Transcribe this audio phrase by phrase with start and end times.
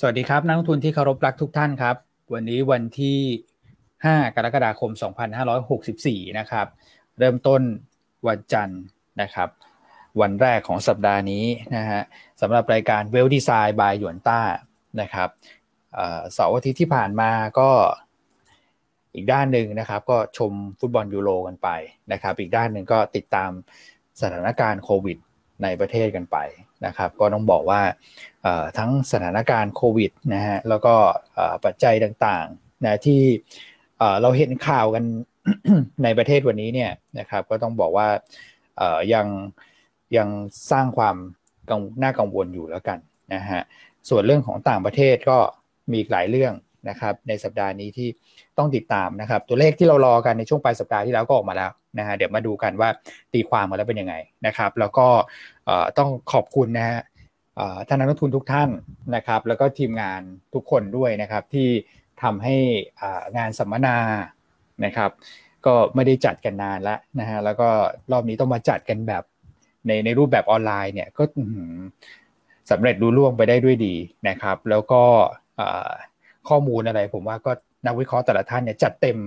[0.00, 1.96] สวัสดีครับ นักลงทุนที่เคารพรักทุกท่านครับ
[2.34, 3.18] วันนี้วันที่
[3.76, 4.90] 5 กรกฎาคม
[5.64, 6.66] 2564 นะครับ
[7.18, 7.62] เริ่มต้น
[8.28, 8.82] วันจันทร์
[9.20, 9.48] นะครับ
[10.20, 11.44] วันแรกของสัปดาห์นี้
[11.76, 12.02] นะฮะ
[12.40, 14.40] สำหรับรายการ Well Design by หยวนต้า
[15.00, 15.28] นะครับ
[16.32, 17.70] เสาร์อาทิตย์ที่ผ่านมาก็
[19.14, 21.68] อีกด้านหนึ่งนะครับ ก็ชมฟุตบอลยูโรกันไป
[22.12, 23.50] นะครับ อีกด้านหนึ่งก็ติดตาม
[24.20, 25.18] สถานการณ์โควิด
[25.62, 26.36] ในประเทศกันไป
[26.86, 27.80] นะครับ ก็ต้องบอกว่า
[28.78, 30.94] ทั้งสถานการณ์โควิดนะฮะแล้วก็
[31.64, 33.20] ปัจจัยต่างๆนะที่
[34.22, 35.04] เราเห็นข่าวกัน
[36.04, 38.08] ในประเทศวันนี้เนี่ยนะครับ ก็ต้องบอกว่า
[39.14, 39.26] ยัง
[40.16, 40.28] ยัง
[40.70, 41.16] สร้างความ
[42.02, 42.98] น่ากังวลอยู่แล้วกัน
[43.34, 43.62] นะฮะ
[44.08, 45.38] ส่วนเรื่องของต่างประเทศก็
[45.92, 46.52] มีหลายเรื่อง
[46.88, 48.08] นะครับในสัปดาห์นี้ที่
[48.58, 52.88] ต้องติดตามนะครับ ตัวเลขที่เรารอกันในช่วงปลายสัปดาห์ที่แล้วก็ออกมาแล้วนะฮะเดี๋ยวมาดูกันว่า
[53.32, 54.14] ตีความมาแล้วเป็นยังไง
[54.46, 55.06] นะครับ แล้วก็
[55.98, 56.98] ต้องขอบคุณนะฮะ
[57.88, 58.68] ท่านนักทุนทุกท่าน
[59.14, 60.20] นะครับ แล้วก็ทีมงาน
[60.54, 61.68] ทุกคนด้วยนะครับ ที่
[62.22, 62.56] ทำให้
[63.38, 63.96] งานสัมมนา
[64.84, 65.10] นะครับ
[65.66, 67.68] ก็ไม่ได้จัดกันนานแล้วนะฮะแล้วก็
[68.12, 69.22] รอบนี้ต้องมาจัดกันแบบ
[69.86, 71.22] ในในรูปแบบออนไลน์เนี่ยก็
[72.70, 73.94] สำเร็จรู้ล่วงไปได้ด้วยดี
[74.28, 75.02] นะครับ แล้วก็
[76.48, 77.52] ข้อมูลอะไร ผมว่าก็
[77.86, 79.18] นักวิเคราะห์แต่ละท่านเนี่ยจัดเต็ม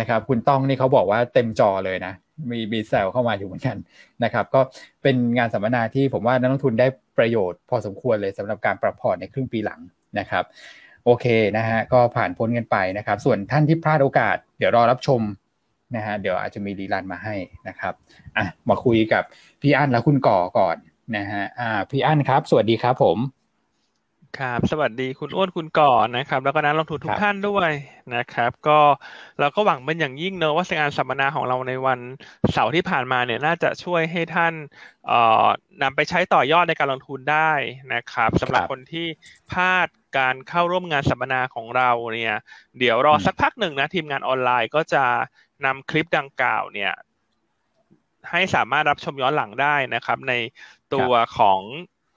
[0.00, 2.12] นะครับ คุณต้องนี่เขาบอกว่าเต็มจอเลยนะ
[2.50, 3.76] มีมีแซวเข้ามาอยู่เหมือนกัน
[4.24, 4.60] นะครับ ก็
[5.02, 6.86] เป็นงานสัมมนาที่ผมว่านักลงทุนได้
[7.18, 9.80] ประโยชน์พอสมควรเลยสำหรับการปรับพอร์ตในครึ่งปีหลัง
[10.18, 10.44] นะครับ
[11.04, 11.26] โอเค
[11.56, 15.20] นะฮะก็ผ่านพ้นกันไปนะครับ ส่วนท่านที่พลาดโอกาส เดี๋ยวรอรับชม
[15.96, 17.34] นะฮะเดี๋ยวอาจจะมีรีลันมาให้
[17.68, 17.94] นะครับ
[18.36, 19.22] อะมาคุยกับ
[19.62, 20.76] พี่อั้นและคุณก่อก่อน
[21.16, 23.18] นะฮะอ่าพี่อั้นครับ สวัสดีครับผม
[24.40, 27.70] ครับ สวัสดีคุณอ้วนคุณก่อนนะครับ แล้วก็นักลงทุนทุกท่านด้วย
[28.16, 28.78] นะครับ ก็
[29.40, 32.00] เราก็หวังเป็นอย่างยิ่งเนอะว่าการสัมมนาของเราในวัน
[32.52, 34.54] เสาร์ที่ผ่านมาเนี่ยน่าจะช่วยให้ท่าน
[35.06, 35.46] เอ่อ
[35.82, 37.52] นำไปใช้ต่อยอดในการลงทุนได้
[37.94, 39.06] นะครับสำหรับคนที่
[39.50, 39.88] พลาด
[40.18, 42.34] การเข้าร่วมงานสัมมนาของเราเนี่ย
[42.78, 45.04] เดี๋ยวรอสักพักหนึ่งนะทีมงานออนไลน์ก็จะ
[45.64, 46.92] นำคลิปดังกล่าวเนี่ย
[48.30, 50.34] ให้สามารถรับชมย้อนหลังได้นะครับ ใน
[50.94, 51.60] ตัวของ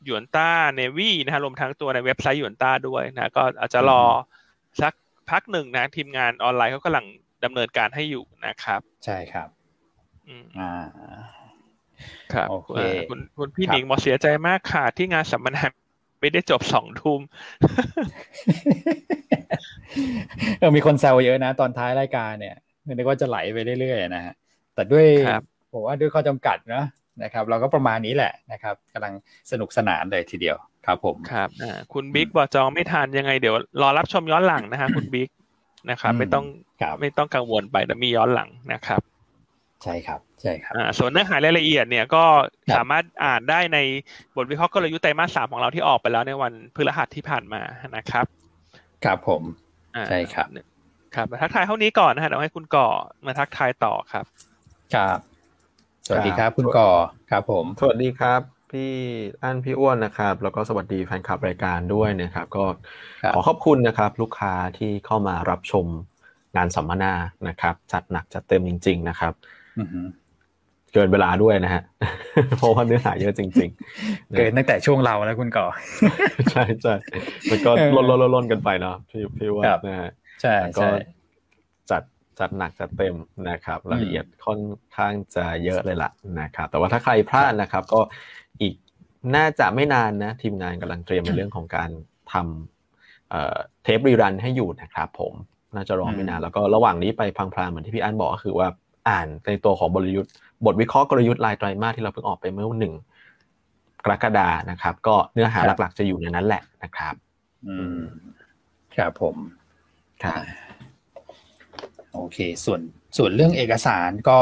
[0.06, 4.02] หยวนต้าเนวีนะฮะรวมทั้งตัวในเว็บไซต์หยวนต้าด้วยนะก็อาจจะรอ
[4.82, 4.94] สัก
[5.30, 7.06] พักหนึ่งนะทีมงานออนไลน์เขากำลัง
[7.44, 9.48] ดำเนินการให้อยู่นะครับ ใช่ครับ
[10.60, 10.74] อ่า
[12.34, 12.48] ครับ
[13.10, 15.66] คุณคุณพี่หนิงหมอเสียใจมากค่ะ ที่งานสัมมนา
[16.20, 17.20] ไม่ได้จบสองทุ่ม
[20.60, 22.56] เออมีคนแซวเยอะนะ ตอนท้ายรายการเนี่ย
[22.94, 24.34] นึกว่าจะไหลไปเรื่อยๆนะฮะ
[24.74, 25.06] แต่ด้วย
[25.74, 26.84] ผมว่าด้วยข้อจำกัดนะ
[27.24, 29.14] นะครับเราก็ประมาณนี้แหละนะครับกำลัง
[29.52, 35.30] สนุกสนานเลยทีเดียวครับผมครับอ่าคุณบิ๊กบอกจองไม่ทานยังไงเดี๋ยวรอรับชมย้อนหลังนะฮะคุณบิ๊ก
[35.90, 36.46] นะครับไม่ต้อง
[37.02, 39.02] ไม่ต้องกังวลไปแต่มีย้อนหลังนะครับ
[39.84, 42.24] ใช่ครับใช่ครับอ่าส่วนเนื้อหารายละเอียดเนี่ยก็
[42.76, 43.78] สามารถอ่านได้ใน
[44.36, 47.62] บทวิเคราะห์กลยุทธ์ไตรมาสสามของเราที่ออกไปแล้วในวันพฤหัสที่ผ่านมา
[47.96, 48.26] นะครับ
[49.06, 49.44] ครับผม
[50.10, 50.48] ใช่ครับ
[51.16, 52.88] ครับทักทายเท่านี้ก่อนนะฮะเดี๋ยวให้คุณก่อ
[53.26, 54.26] มาทักทายต่อครับ
[54.96, 55.20] ครับ
[56.08, 56.90] สวัสดีครับ คุณก่อ
[57.32, 58.92] ครับผม สวัสดีครับ พี่
[59.44, 62.66] อั้นพี่อ้วนนะครับ แล้วก็สวัสดีแฟนคลับรายการด้วยนะครับ ก็
[63.34, 65.86] ขอขอบคุณนะครับ ลูกค้าที่เข้ามารับชม
[66.56, 67.14] งานสัมมนา
[67.48, 69.34] นะครับ จัดหนักจัดเต็มจริง ๆ นะครับ
[70.94, 71.84] เกินเวลาด้วยนะฮะ
[72.58, 73.70] เพราะว่าเนื้อหาเยอะจริง
[74.02, 75.66] ๆ เกินตั้งแต่ช่วงเราแล้วคุณก่อ
[76.52, 76.94] ใช่ใช่
[77.50, 80.12] มันก็ล้นล้นล้นกันไปเนาะพี่พี่ว่านะฮะ
[80.42, 80.90] ใช่ใช่
[81.92, 82.02] จัด
[82.40, 83.16] จัดหนักจัดเต็ม
[83.50, 84.62] นะครับรายละเอียดค่อน
[84.98, 88.00] ข้างจะเยอะเลยล่ะนะครับแต่ว่าถ้าใครพลาดนะครับ ก็
[88.62, 88.74] อีก
[89.36, 91.90] น่าจะไม่นานนะ ทีมงานกำลังเตรียมในเรื่องของการ
[92.34, 93.30] ทำ
[93.84, 95.34] เทปรีรันให้อยู่นะครับผม
[95.76, 98.68] น่าจะรอไม่นานแล้วก็ระหว่างนี้ไปพังพลางเหมือนที่พี่อันบอกก็คือว่า
[99.10, 100.32] อ่านในตัวของบริยุทธ์
[100.66, 102.94] บทวิเคราะห์กลยุทธ์รายไตรมาสที่เราเพิ่งออกไปเมื่อหนึ่ง
[104.06, 107.16] กรกฎานะครับ ก็เนื้อหาหลักๆจะอยู่ในนั้นแหละนะครับ
[107.68, 108.00] อืม
[108.96, 109.36] ครับผม
[110.24, 110.65] ครับ
[112.16, 112.82] โอเค ส่วน
[113.18, 114.40] ส่วนเรื่องเอกสารก็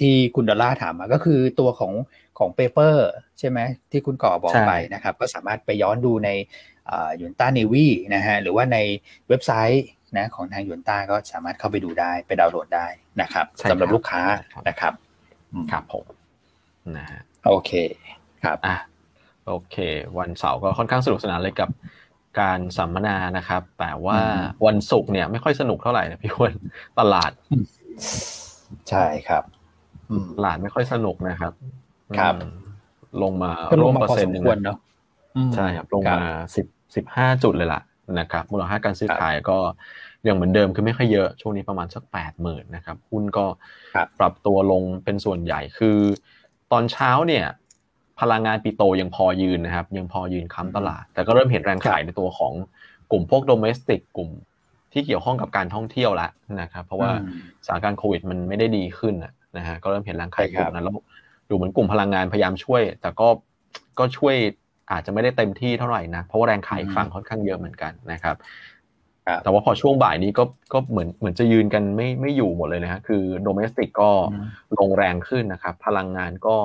[0.00, 1.92] ที่คุณดอลล่าถามมาก็คือตัวของ
[2.38, 3.08] ของ paper
[3.38, 3.58] ใช่ไหม
[3.90, 6.30] ที่คุณก่อบอกไปนะครับ ก็สามารถไปย้อนดูใน
[7.20, 8.78] หยวนต้าเนวีนะฮะหรือว่าใน
[9.28, 9.86] เว็บไซต์
[10.18, 12.86] นะของทางหยวนต้าก็สามารถเข้าไปดูได้ไปดาวน์โหลดได้
[13.20, 14.22] นะครับสำหรับลูกค้า
[14.68, 14.92] นะครับ
[15.70, 16.04] ครับผม
[16.96, 17.72] นะฮะโอเค
[18.44, 18.76] ครับอะ
[19.46, 19.76] โอเค
[20.18, 21.68] วันเสาร์ก็ค่อนข้างสนุกสนานเลยกับ
[22.40, 24.18] การสัมมนานะครับ แต่ว่า
[24.66, 26.52] วันศุกร์เนี่ยไม่ค่อยสนุกเท่าไหร่นะพี่อ้วน
[26.98, 27.30] ตลาด
[28.90, 29.42] ใช่ครับ
[30.36, 31.52] ตลาดไม่ค่อยสนุกนะครับ
[32.18, 32.34] ครับ
[33.22, 33.50] ลงมา
[33.82, 34.78] ลงมาเปอร์เซ็นต์หนึ่งเนาะ
[35.54, 36.24] ใช่ครับ ลงมา
[36.56, 37.80] สิบสิบห้าจุดเลยล่ะ
[38.18, 39.58] นะครับ มูลค่าการซื้อขายก็
[40.28, 43.46] ยังเหมือนเดิมคือไม่ค่อยเยอะ ช่วงนี้ประมาณสักแปดหมื่นนะครับ หุ้นก็
[44.18, 45.98] ปรับตัวลงเป็นส่วนใหญ่คือ
[46.72, 47.46] ตอนเช้าเนี่ย
[48.20, 52.52] พลังงานปิโตยังพอยืนนะครับ ยังพอยืนค้ำตลาด แต่ก็เริ่มเห็นแรงขายในตัวของ
[53.10, 54.30] กลุ่มพวกโดเมสติกกลุ่ม
[54.92, 56.30] ที่เกี่ยวข้องกับการท่องเที่ยวแล้ว
[56.60, 57.10] นะครับเพราะว่า
[57.66, 59.14] สถานการณ์โควิดมันไม่ได้ดีขึ้น
[59.56, 60.94] นะฮะก็เริ่มเห็นแรงขายกลุ่มนั้นแล้ว
[61.48, 63.28] ดูเหมือนกลุ่มพลังงานพยายามช่วย แต่ก็
[63.98, 64.36] ก็ช่วย
[64.92, 68.36] อาจจะไม่ได้เต็มที่เท่าไหร่นะเพราะว่าแรงขายฝั่งค่อนข้างเยอะเหมือนกันนะครับ
[69.42, 74.10] แต่ว่าพอช่วงบ่ายนี้ก็ก็เหมือนเหมือนจะยืนกันไม่ไม่อยู่หมดเลยนะฮะคือโดเมสติกก็
[74.78, 76.56] ลงแรงขึ้นนะครับ พลังงานก็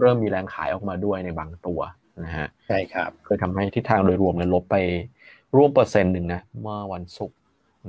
[0.00, 1.80] เริ่มมีแรงขายออกมาด้วยในบางตัว
[2.24, 4.76] นะฮะใช่ครับเคยทำให้ทิศทางโดยรวมเนี่ยลบไป
[5.56, 7.38] ร่วมเปอร์เซ็นต์หนึ่งนะเมื่อวันศุกร์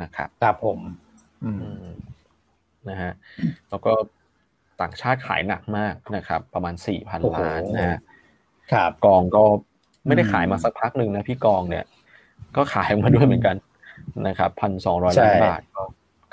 [0.01, 0.79] นะครับครับผม
[2.89, 3.11] นะฮะ
[3.69, 3.93] แล้วก็
[4.81, 7.99] ต่างชาติขายหนักมากนะครับ ประมาณสี่พันล้านนะฮะ
[8.73, 9.43] ครับกองก็
[10.05, 11.85] ไม่ได้ขายมาสักพักหนึ่งนะพี่กองเนี่ย
[12.55, 13.55] ก็ขายมาด้วยเหมือนกัน
[14.27, 15.83] นะครับพันสองร้อยล้านบาทก็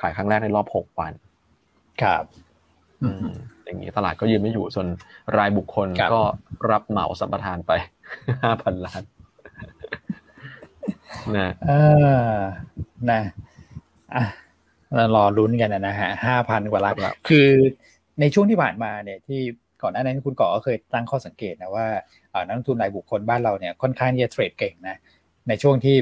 [0.00, 1.12] ขายครั้งแรกในรอบหกวัน
[2.02, 2.24] ครับ
[3.70, 4.88] อืมอย่างนี้ตลาดก็ยืนไม่อยู่ส่วน
[5.36, 6.20] รายบุคคลก็
[6.70, 7.72] รับเหมาสัมปทานไป
[8.42, 9.02] ห้าพันล้าน
[11.36, 11.72] นะเอ
[12.34, 12.36] อ
[13.10, 13.20] นะ
[14.14, 14.24] อะ
[15.14, 16.96] รอลุ้นกันนะฮะห้าพันกว่าล้าน
[17.28, 17.48] คือ
[18.20, 19.40] ในช่วงที่ผ่านมาเนี่ยที่
[19.82, 21.86] ก่อนหน้านั้นคุณก่อก็เคยตั้งข้อสังเกตนะว่า
[22.46, 24.96] นักลงทุนรายบุคคลบ้านเราเนี่ยค่อนข้างที่จะเทรดเก่งนะ
[25.48, 25.96] ในช่วงที่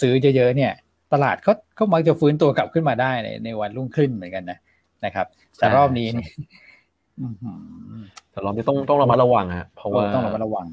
[0.00, 0.72] ซื้อเยอะๆเนี่ย
[1.12, 4.58] ตลาดก็ก็มักจะฟื้นตัวกลับขึ้นมาได้ในในวันรุ่งขึ้นเหมือนกันนะ
[5.04, 5.26] นะครับ
[5.58, 6.26] แต่รอบนี้นี่
[8.30, 10.66] แต่รอบนี้ต้องต้องระมัดระวังฮะเพราะว่าต้องระมัดระวัง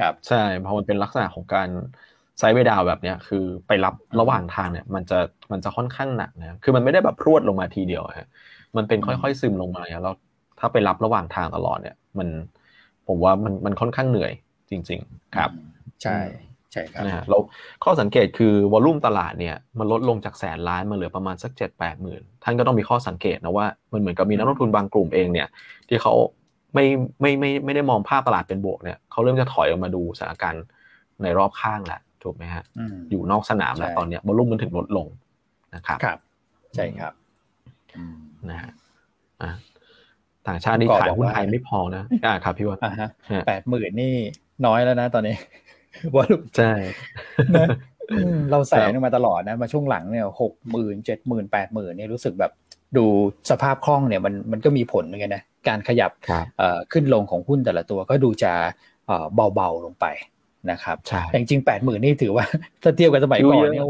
[0.00, 1.68] ครับ ใช่เพราะมันเป็นลักษณะของการ
[2.38, 5.18] ไซด์เวดาวแบบเนี้ยคือไปรับระหว่างทางเนี่ย มันจะ
[5.52, 8.28] มันจะค่อนข้างหนักนะคือมันไม่ได้แบบพรวดลงมาทีเดียวฮะ
[8.76, 10.14] มันเป็นค่อยๆซึมลงมาแล้ว
[10.58, 12.28] ถ้าไปรับระหว่างทางตลอดเนี่ย มัน
[13.06, 14.32] ผมว่ามันมันค่อนข้างเหนื่อย
[14.70, 15.50] จริง ๆ ครับ
[16.02, 16.18] ใช่
[16.72, 17.40] ใช่ครับนะฮะแล้ว
[17.84, 25.48] ข้อสังเกตคือวอลุ่มตลาดเนี่ยมันลดลงจากแสนล้านมาเหลือประมาณสักเจ็ดแปดหมื่นท่านก็ต้องมีข้อสังเกตนะว่ามันเหมือนกับมีนักลงทุนบางกลุ่มเองเนี่ย
[25.88, 26.14] ที่เขา
[26.74, 26.84] ไม่
[27.20, 30.64] ไม่ไม่ไม่ได้มองภาพตลาดเป็นบวกเนี่ยเขาเริ่มจะถอยออกมาดูสถานการณ์
[31.22, 32.64] ในรอบข้างแล้วถูกไหมฮะ
[33.10, 35.06] อยู่นอกสนามแล้วตอนเนี้ยวอลุ่มมันถึงลดลง
[35.74, 36.18] นะครับครับ
[36.74, 37.12] ใช่ครับ
[38.50, 38.72] นะฮะ
[40.48, 42.78] ต่างชาตินี่ขายหุ้นไทยไม่พอนะอ่าครับพี่ว่า
[43.46, 44.14] แปดหมื่นนี่
[44.66, 45.34] น้อยแล้วนะตอนนี้
[46.14, 46.72] วอลุ่มใช่
[48.50, 52.52] เราแสงมาตลอดนะมาช่วงหลังเนี่ยหกหมื่นเจ็ดหมื่นแปดหมื่นนี่รู้สึกแบบ
[52.96, 53.06] ดู
[53.50, 56.10] สภาพคล่องเนี่ยมันมันก็มีผลเหมือนกันนะการขยับ
[56.92, 58.52] ขึ้นลงของหุ้นแต่ละตัวก็ดูจะ
[59.54, 60.06] เบาๆลงไป
[60.70, 60.96] นะครับ
[61.26, 62.44] แต่จริงแปดหมื่นนี่ถือว่า
[62.82, 63.84] ถ้าเทียบกับสมัยก่อนเนี่ย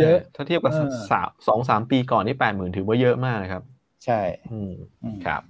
[0.00, 0.72] เยอะถ้าเทียบกับ
[1.10, 3.62] สามสองสามปีก่อนนี่แปดหมื่นถือว่าเยอะมากนะครับ
[4.04, 4.72] ใช่อืม
[5.26, 5.42] ครับ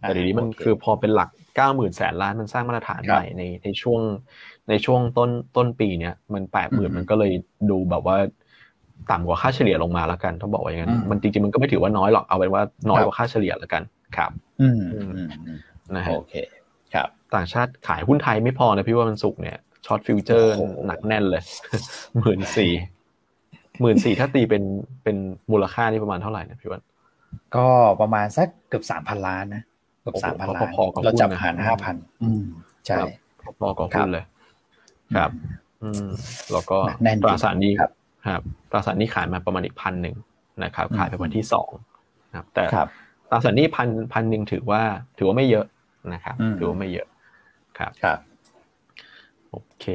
[0.00, 4.00] แต่เดี๋ยวนี้มันคือพอเป็นหลักเก้าหมื่นแสนล้านมันสร้างมาตรฐานใหม่ในในช่วง
[4.70, 7.32] ในช่วงต้นต้นปีเนี้ยมันแปดหมื่นมันก็เลย
[7.70, 8.16] ดูแบบว่า
[9.10, 13.82] ต่ำกว่าค่าเฉลี่ยลงมาแล้วกันต้องบอกว่าอย่างนั้นมันจริงๆมันก็ไม่ถือว่าน้อยหรอกเอาเป็นว่าน้อยกว่าค่าเฉลี่ยแล้วกัน
[14.16, 14.30] ครับ
[14.62, 14.82] อืม
[15.96, 16.34] นะฮะโอเค
[16.94, 20.52] ครับ ต่างชาติขายหุ้นไทยไม่พอนะพี่วันศุกร์เนี่ย short futures
[20.86, 21.42] หนักแน่นเลย
[22.18, 22.72] หมื่นสี่
[23.80, 24.62] หมื่นสี่ถ้าตีเป็น
[25.04, 25.16] เป็น
[25.52, 26.82] มูลค่านี่ประมาณเท่าไหร่นะพี่อัน
[27.56, 27.66] ก็
[28.00, 29.62] ประมาณสักเกือบสามพันล้านนะ
[30.02, 30.72] เกือบสามพันล้าน
[31.04, 32.42] เราจับหารห้าพันอืม
[32.86, 32.96] ใช่
[33.60, 34.24] พอกับหุ้นเลย
[35.16, 35.30] ครับ
[35.82, 36.08] อืม
[36.52, 36.78] แล้วก็
[37.24, 40.16] ตราสารหนี้ครับตราสารหนี้ขายมาประมาณอีกพันหนึ่ง
[40.64, 41.70] นะครับ ขายไปวันที่สอง
[42.36, 42.64] ครับ แต่
[43.30, 44.82] ตราสารนี้พันพันหนึ่งถือว่า
[45.18, 45.66] ถือว่าไม่เยอะ
[46.12, 47.08] นะครับ ถือว่าไม่เยอะ
[47.78, 48.18] ครับครับ
[49.50, 49.86] โอเค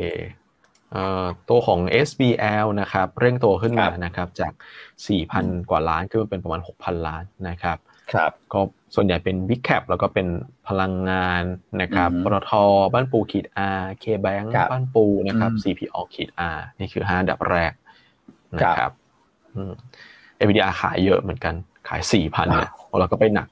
[1.49, 4.53] ตัวของ SBL นะครับ เร่งตัวขึ้นมานะครับ จาก
[5.11, 7.77] 4,000 กว่าล้านขึ้นมาเป็นประมาณ 6,000 ล้านนะครับ
[8.13, 8.59] ครับ ก็
[8.95, 10.27] ส่วนใหญ่เป็น Big Cap แล้วก็เป็น
[10.67, 11.43] พลังงาน
[11.81, 12.51] นะครับปตท
[12.93, 13.45] บ้านปูขีด
[13.77, 17.71] R K Bank บ้านปูนะครับ CPO ขีด R นี่คือ5อันดับแรก
[18.57, 18.91] นะครับ
[20.35, 21.53] เอ VDR ขายเยอะเหมือนกัน
[21.87, 23.47] ขาย4,000เนี่ยเราก็ไปหนัก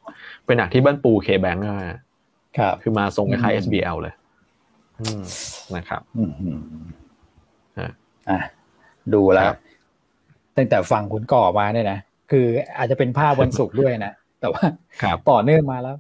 [0.46, 1.60] ไปหนักที่บ้านปู K Bank
[2.58, 4.14] ครับคือมาทรงคล้าย SBL เลย
[5.76, 6.02] นะครับ
[8.30, 8.40] อะ
[9.14, 9.52] ดูแล้ว
[10.58, 12.00] ตั้งแต่ฟังคุณก่อมาเนี่ยนะ
[12.32, 12.46] คือ
[12.78, 14.66] อาจจะเป็นภาพวันศุกร์ด้วยนะ แต่ว่า
[15.30, 15.98] ต่อเนื่องมาแล้ว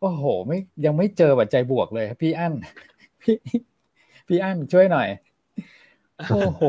[0.00, 2.52] โอ้โห ไม่ยังไม่เจอปัจจัยบวกเลยพี่อั้น
[3.22, 3.36] พี่
[4.28, 5.08] พี่อั้นช่วยหน่อย
[6.30, 6.62] โอ้โห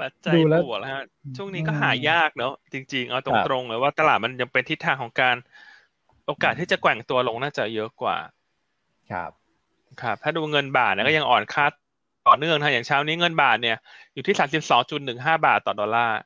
[0.00, 0.34] ปัจจัย
[0.66, 1.04] บวกแล้วฮะ
[1.36, 5.36] ช่วงนี้ก็หายากเนาะจริง ๆ เอาตรงๆเลยว่าตลาดมันยังเป็นทิศทางของการ
[6.26, 8.16] โอกาสที่จะแกว่งตัวลงน่าจะเยอะกว่า
[9.12, 9.30] ครับ
[10.02, 11.66] ครับ ถ้าดูเงินบาทเนี่ยก็ยังอ่อนค่า
[12.26, 13.76] ต่อเนื่องนะอย่างเช้านี้เงินบาทเนี่ย
[14.14, 16.18] อยู่ที่สามสิบสองจุดหนึ่งห้าบาทต่อดอลลาร์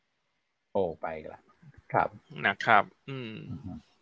[0.72, 1.40] โอ้ไปละ
[1.92, 2.08] ครับ
[2.46, 3.32] นะครับ อืม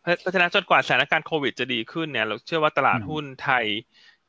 [0.01, 3.65] เพราะฉะนั้นจนกว่าสถานการณ์โควิดจะดีขึ้นเนี่ย เราเชื่อว่าตลาดหุ้นไทย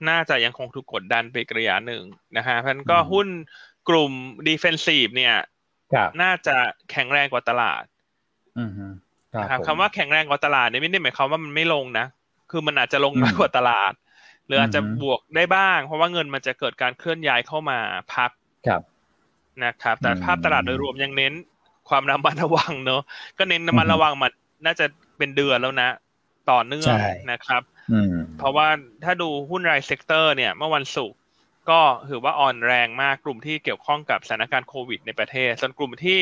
[0.10, 2.04] น่าจะยังคงถูกกดดันไปอีกระยะหนึ่ง
[2.38, 3.28] นะฮะเพราะฉะนั้นก็หุ้น
[3.90, 4.12] กลุ่ม
[4.48, 5.36] defensive เนี่ย
[6.22, 6.56] น่าจะ
[6.92, 7.84] แข็งแรงกว่าตลาด
[9.42, 12.06] นะครับคำว่าแข็งแรงกว่าตลาดเนี่ยไม่ได้หมายความว่ามันไม่ลงนะ
[12.52, 13.94] คือมันอาจจะลงน้อยกว่าตลาด
[14.48, 17.80] หรืออาจจะบวกได้บ้าง เพราะว่าเงินมันจะเกิดการเคลื่อนย้ายเข้ามา
[18.14, 18.32] พัก
[18.68, 18.82] ครับ
[19.64, 21.34] นะครับ แต่ภาพตลาดโดยรวมยังเน้น
[21.90, 23.02] ความระมัดระวังเนอะ
[23.38, 24.28] ก็เน้นระมัดระวังมา
[24.66, 24.86] น่าจะ
[25.18, 25.90] เป็นเดือนแล้วนะ
[26.52, 26.96] ต่อเนื่อง
[27.32, 27.62] นะครับ
[28.38, 28.68] เพราะว่า
[29.04, 31.18] ถ้าดูหุ้นราย sector เนี่ย เมื่อวันศุกร์
[31.70, 36.20] ก็ถือว่าอ่อนแรงมากกลุ่มที่เกี่ยวข้องกับสถานการณ์โควิด ในประเทศ ส่วนกลุ่มที่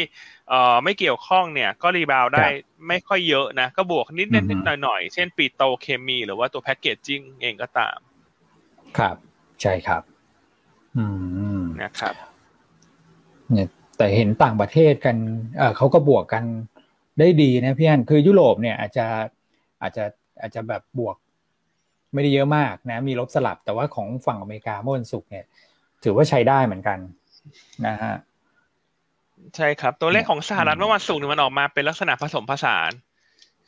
[0.50, 2.46] เอ่อไม่เกี่ยวข้องเนี่ย ก็ rebound ได้
[2.88, 7.98] ไม่ค่อยเยอะนะ ก็บวกนิดนิดหน่อยหน่อยเช่นปิโตรเคมี หรือว่าตัว packaging เองก็ตาม
[8.98, 9.16] ครับ
[9.62, 10.02] ใช่ครับ
[10.98, 11.06] อื
[11.58, 12.16] มนะครับ
[13.52, 13.68] เนี่ย
[13.98, 15.16] แต่เห็นต่างประเทศกัน
[15.58, 16.44] เออเขาก็บวกกัน
[17.20, 19.06] ได้ดีนะพี่อันคือยุโรปเนี่ยอาจจะ
[19.82, 20.04] อาจจะ
[20.42, 21.16] อาจจะแบบบวก
[22.14, 25.46] ไม่ได้เยอะมากนะ มีลบสลับแต่ว่าของฝั่งอเมริกาเมื่อวันศุกร์เนี่ย
[26.04, 27.00] ถือว่าใช้ได้เหมือนกัน
[27.88, 28.16] นะฮะ
[29.56, 32.92] ใช่ครับ ตัวเลขของสหรัฐเมื่อวันศุกร์มันออกมาเป็นลักษณะผสมผสาน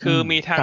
[0.04, 0.62] คือมีทั้ง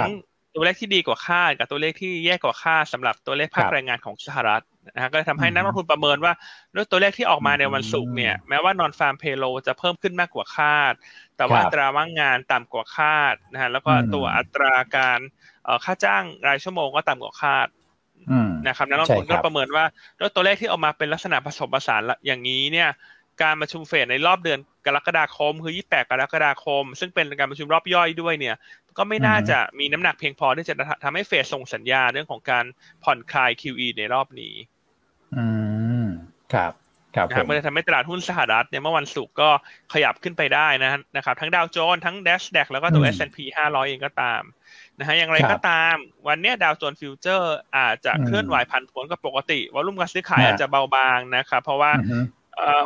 [0.55, 4.63] ตัวเลขที่ดีกว่าคาดกับตัวเลขที่แย่กว่าคาดสำหรับตัวเลขภาคแรงงานของสหรัฐ
[4.95, 6.33] นะฮะก็ทำให้นักลงทุนประเมินว่า
[6.75, 10.93] ด้วยตัวเลขที่ออกมาในวันศุกร์เนี่ยแม้ว่านอนฟาร์มเพโลจะเพิ่มขึ้นมากกว่าคาด
[11.37, 15.19] แต่ว่าอัตราว่างงานต่ำกว่าคาดนะฮะแล้วก็ตัวอัตราการ
[15.83, 17.67] ค่าจ้างรายชั่วโมงก็ต่ำกว่าคาด
[18.67, 19.85] นะครับนักลงทุนก็ประเมินว่า
[20.19, 22.89] ด้วยตัวเลขที่ออกมาเป็นลักษณะผสมผสานอย่างนี้เนี่ย
[23.41, 28.55] การประชุมเฟดในรอบเดือนกรกฎาคมคือ 28 กรกฎาคม ซึ่งเป็นการประชุมรอบย่อยด้วยเนี่ย
[28.97, 32.65] ก็ไม่น่าจะมีน้ำหนักเพียงพอที่จะทำให้เฟดส่งสัญญาณเรื่องของการ
[33.03, 34.53] ผ่อนคลาย QE ในรอบนี้
[35.35, 35.45] อื
[36.03, 36.05] ม
[36.53, 36.73] ครับ
[37.15, 39.49] ครับมันจะทำให้ตลาดหุ้นสหรัฐเนี่ยเมื่อวันศุกร์ก็
[39.93, 44.41] ขยับขึ้นไปได้นะนะครับ ทั้งดาวโจนส์ทั้ง NASDAQ แล้วก็ตัว S&P 500 เองก็ตาม
[44.99, 45.95] นะฮะอย่างไรก็ตาม
[46.27, 51.91] วันนี้ดาวโจนส์ฟิวเจอร์อาจจะเคลื่อนไหวผันผวนกว่าปกติ volume การซื้อขายอาจจะเบาบางนะครับเพราะว่า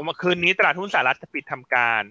[0.03, 2.03] เมื่อคืนนี้ตลาดหุ้นสหรัฐจะปิดทำการ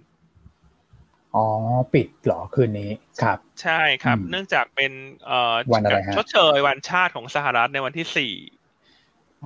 [1.37, 1.47] อ๋อ
[1.95, 2.90] ปิดหรอคืนนี้
[3.23, 4.93] ครับ ใช่ครับ เนื่องจากเป็น
[5.26, 8.33] เอ่อวันอะไรฮะชดเชยวันชาติของสหรัฐในวันที่สี่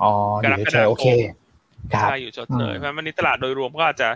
[0.03, 0.13] อ๋อ
[0.45, 1.17] กรกฎาคม
[2.03, 4.09] ใช่อยู่ชดเชยเพราะวันนี้ตลาดโดยรวมก็อาจจะ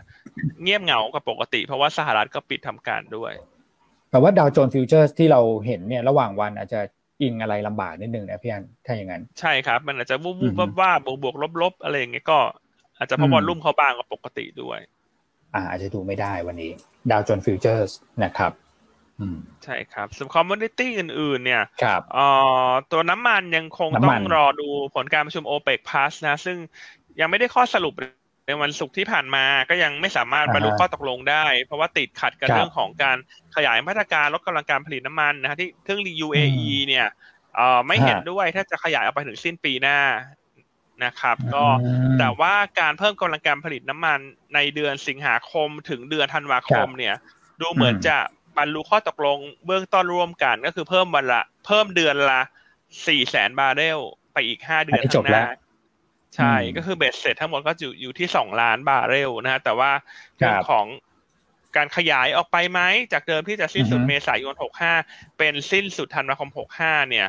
[0.62, 3.32] เงียบเหงากว่าปกติ เพราะว่าสหรัฐก็ปิดทำการด้วย
[4.10, 6.80] แต่ว่าดาวโจนส์ฟิวเจอร์ที่เราเห็นเนี่ยระหว่างวันอาจจะ
[7.22, 12.38] อิงอะไรลำบากนิดนึงนะพี่อันถ้าอย่างนั้น ใช่ครับ มันอาจจะวูบวูบวาบวาบบวกบวกลบลบอะไรอย่างเงี้ยก็
[12.98, 14.78] อาจจะเพราะ volume เขาบางกว่าปกติด้วย
[15.54, 16.70] อ่าอาจจะดูไม่ได้วันนี้
[17.10, 17.90] ดาวโจนส์ futures
[18.24, 18.52] นะครับ
[19.64, 22.26] ใช่ครับส่วน commodity อื่นๆ เนี่ยครับอ่
[22.68, 26.56] อตัวน้ำมันยังคงต้องรอดูผลการประชุมโอเปกพลัสนะ ซึ่ง
[27.20, 27.94] ยังไม่ได้ข้อสรุป
[28.46, 33.16] ในวันศุกร์ที่ผ่านมาก็ยังไม่สามารถบรรลุข้อตกลงได้ เพราะว่าติดขัดกันเรื่องของการ
[33.56, 37.06] ขยายมาตรการลดกำลังการผลิตน้ำมันนะฮะที่เครื่อง UAE เนี่ย
[37.54, 39.98] เอ่อไม่เห็นด้วยถ้าจะขยายออกไปถึงสิ้นปีหน้า
[41.04, 41.64] นะครับ ก็
[42.18, 44.18] แต่ว่าการเพิ่มกำลังการผลิตน้ำมัน
[44.54, 47.14] ในเดือนสิงหาคมถึงเดือนธันวาคมเนี่ย
[47.60, 48.16] ดูเหมือนจะ
[48.58, 52.40] บรรลุข้อตกลงเบื้องต้นร่วมกันก็คือเพิ่มวันละ เพิ่มเดือนละ
[53.06, 53.98] สี่แสนบาร์เรล
[54.32, 55.48] ไปอีกห้าเดือนข้างหน้า
[56.36, 59.90] ใช่ก็คือเบสเสร็จทั้งหมดก็อยู่อยู่ที่สองล้านบาร์เรลนะฮะแต่ว่า
[60.36, 60.86] เรื่องของ
[61.76, 62.80] การขยายออกไปไหม
[63.12, 64.94] จากเดิมที่จะสิ้นสุดเมษายนหกห้า
[65.38, 67.26] เป็นสิ้นสุดธันวาคมหกห้าเนี่ย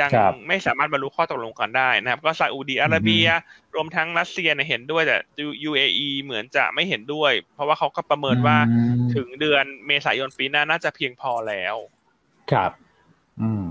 [0.00, 0.10] ยัง
[0.48, 3.26] ไม่สามารถบรรลุข้อตกลงกันได้นะครับ ก็ซาอุดีอาระเบีย
[3.74, 5.16] รวมทั้งรัสเซียเนี่ยเห็นด้วยแต่
[5.68, 8.56] UAE เหมือนจะไม่เห็นด้วย เพราะว่าเขาก็ประเมินว่า
[9.14, 11.76] ถึงเดือนเมษายนปีหน้าน่าจะเพียงพอแล้ว
[12.52, 12.72] ครับ
[13.42, 13.66] อืม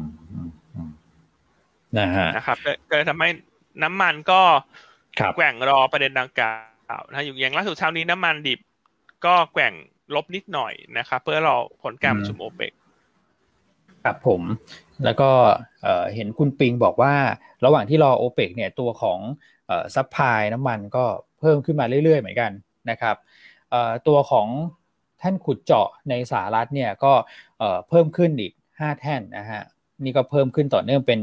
[2.00, 2.58] นะฮะนะครับ
[2.90, 3.30] ก็ทำให้
[3.84, 4.42] น้ำมันก็
[5.36, 8.60] แกว่งรอประเด็นดังกล่าวนะอยู่อย่างล่าสุดเช้านี้น้ำมันดิบ
[9.26, 9.74] ก็แกว่ง
[10.16, 12.72] ลบนิดหน่อยนะครับเพื่อรอผลการประชุมโอเปก
[14.04, 14.42] ครับผม
[15.04, 15.32] แล้วก็
[16.16, 17.16] เห็นคุณปิงบอกว่า
[17.66, 19.20] ระหว่างที่รอโอเปกเนี่ยตัวของ
[19.96, 21.06] supply น้ำมันก็
[21.40, 22.52] เพิ่มขึ้นมาเรื่อยๆ เหมือนกัน
[22.90, 23.16] นะครับ
[24.08, 24.48] ตัวของ
[25.20, 27.14] แท่นขุดเจาะในสหรัฐเนี่ยก็
[27.90, 29.62] เพิ่มขึ้นอีก 5 แท่นนะฮะ
[30.04, 31.20] นี่ก็เพิ่มขึ้นต่อเนื่องเป็น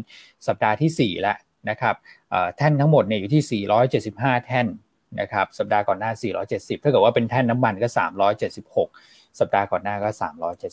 [0.47, 1.37] สัปดาห์ที่ 4 แล้ว
[1.71, 1.95] นะครับ
[2.57, 3.65] แท่นทั้งหมดเนี่ยอยู่ที่
[4.01, 4.67] 475 แท่น
[5.21, 6.11] นะครับสัปดาห์ก่อนหน้า
[6.47, 7.89] 470 ถ้าเกิดว่าเป็นแท่นน้ำมันก็
[8.63, 10.11] 376 สัปดาห์ก่อนหน้าก็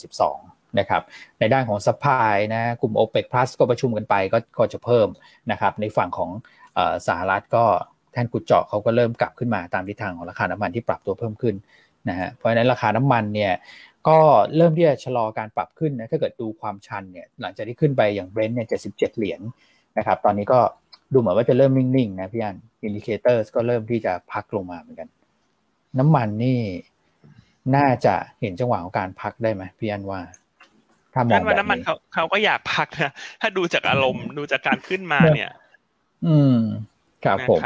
[0.06, 1.02] 372 นะครับ
[1.40, 5.08] ในด้านของ supply นะกลุ่ม OPEC Plus ก็ประชุมกันไปก็ก็จะเพิ่ม
[5.52, 6.30] นะครับในฝั่งของ
[7.08, 7.66] สหรัฐก็
[8.12, 11.56] แท่นขุดเจาะเขาก็เริ่มกลับขึ้นมาตามทิศทางของราคาน้ำมันที่ปรับตัวเพิ่มขึ้น
[12.10, 13.54] นะฮะเพราะฉะนั้นราคาน้ำมันเนี่ย
[14.08, 14.20] ก็
[14.56, 19.42] เริ่มที่จะชะลอการปรับขึ้นนะถ้าเกิดดูความชันเนี่ยหลังจากที่ขึ้นไปอย่างเบรนท์เนี่ย77เหรียญ
[19.98, 20.60] นะครับตอนนี้ก็
[21.14, 25.08] ดูเหมือนว่าจะเริ่มนิ่งๆนะพี่อัน indicator ก็เริ่มที่จะพักลงมาเหมือนกัน
[26.00, 26.60] น้ำมันนี่
[27.76, 30.20] น่าจะเห็นจังหวะของการพักได้ไหมพี่อันว่า
[31.16, 35.52] ถ้ามองแบบนี้น้ำมันเขาเขาก็อยากพักนะถ้าดูจากอารมณ์ดูจากการขึ้นมาเนี่ย
[36.28, 36.58] อืม
[37.26, 37.62] ครับผม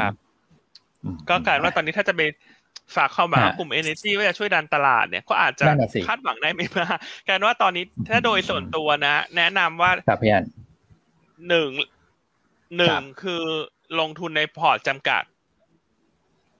[1.29, 2.21] ก็กลายว่าตอนนี้ถ้าจะไป
[2.95, 5.65] ฝากความหวังกลุ่ม Energy ว่าจะช่วยดันตลาดเนี่ยก็อาจจะ
[6.07, 10.45] คาดหวังได้ไม่มากกลายว่าตอนนี้ถ้าโดยส่วนตัวนะ แนะนำว่าครับพี่อัน
[11.49, 11.69] หนึ่ง
[12.77, 13.43] หนึ่งคือ
[13.99, 15.23] ลงทุนในพอร์ตจำกัด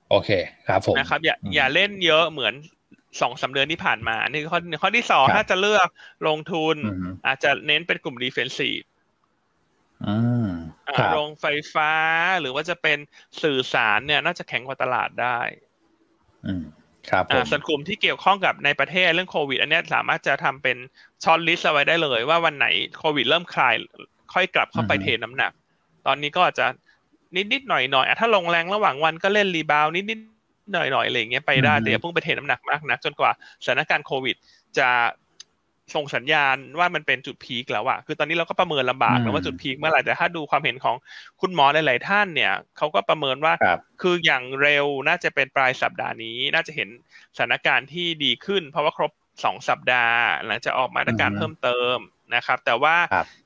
[0.10, 0.30] โอเค
[0.68, 2.54] ครับผมนะครับอย่าอย่าเล่นเยอะเหมือน
[3.22, 5.88] สองสาเดือนที่ผ่านมานี่ข้อข้อที่สองถ้าจะเลือก
[6.28, 6.76] ลงทุน
[7.28, 8.82] อาจจะเน้นเป็นกลุ่ม defensive
[11.14, 11.92] โรงไฟฟ้า
[12.42, 12.98] หรือว่าจะเป็น
[13.44, 15.40] สื่อสารเนี่ย น่าจะแข็งกว่าตลาดได้
[17.10, 20.78] ครับส่วนกลุ่มที่เกี่ยวข้องกับในประเทศเรื่องโควิด อันนี้สามารถจะทำเป็น
[21.24, 23.76] shortlist เอาไว้ได้เลย ว่าวันไหนโควิดเริ่มคลาย
[24.34, 25.52] ค่อยกลับเข้าไปเทน้ำหนัก
[26.08, 26.68] ตอนนี้ก็อาจจะ
[27.36, 30.20] นิดนิดหน่อยหน่อยถ้าลงแรงระหว่างวันก็เล่น rebound นิดนิด
[30.74, 33.32] หน่อยหน่อยอะไรเงี้ยไปได้แต่อย่าเพิ่งไปเทน้ำหนักมากนักจนกว่า
[33.64, 34.36] สถานการณ์โควิด
[34.78, 34.90] จะ
[35.96, 40.96] ส่งสัญญาณว่ามันเป็นจุด peak แล้วอะคือตอนนี้เราก็ประเมินลำบากนะว่าจุด peak เมื่อไหร่แต่ถ้าดูความเห็นของ
[41.42, 43.54] คุณหมอหลายๆท่านเนี่ยเขาก็ประเมินว่า
[44.02, 46.90] คืออย่างเร็วน่าจะเป็นปลายสัปดาห์นี้ น่าจะเห็น
[47.36, 49.12] สถานการณ์ที่ดีขึ้น เพราะว่าครบ
[49.44, 51.98] สองสัปดาห์หลังจะออกมาตรการเพิ่มเติม
[52.36, 52.96] นะครับ แต่ว่า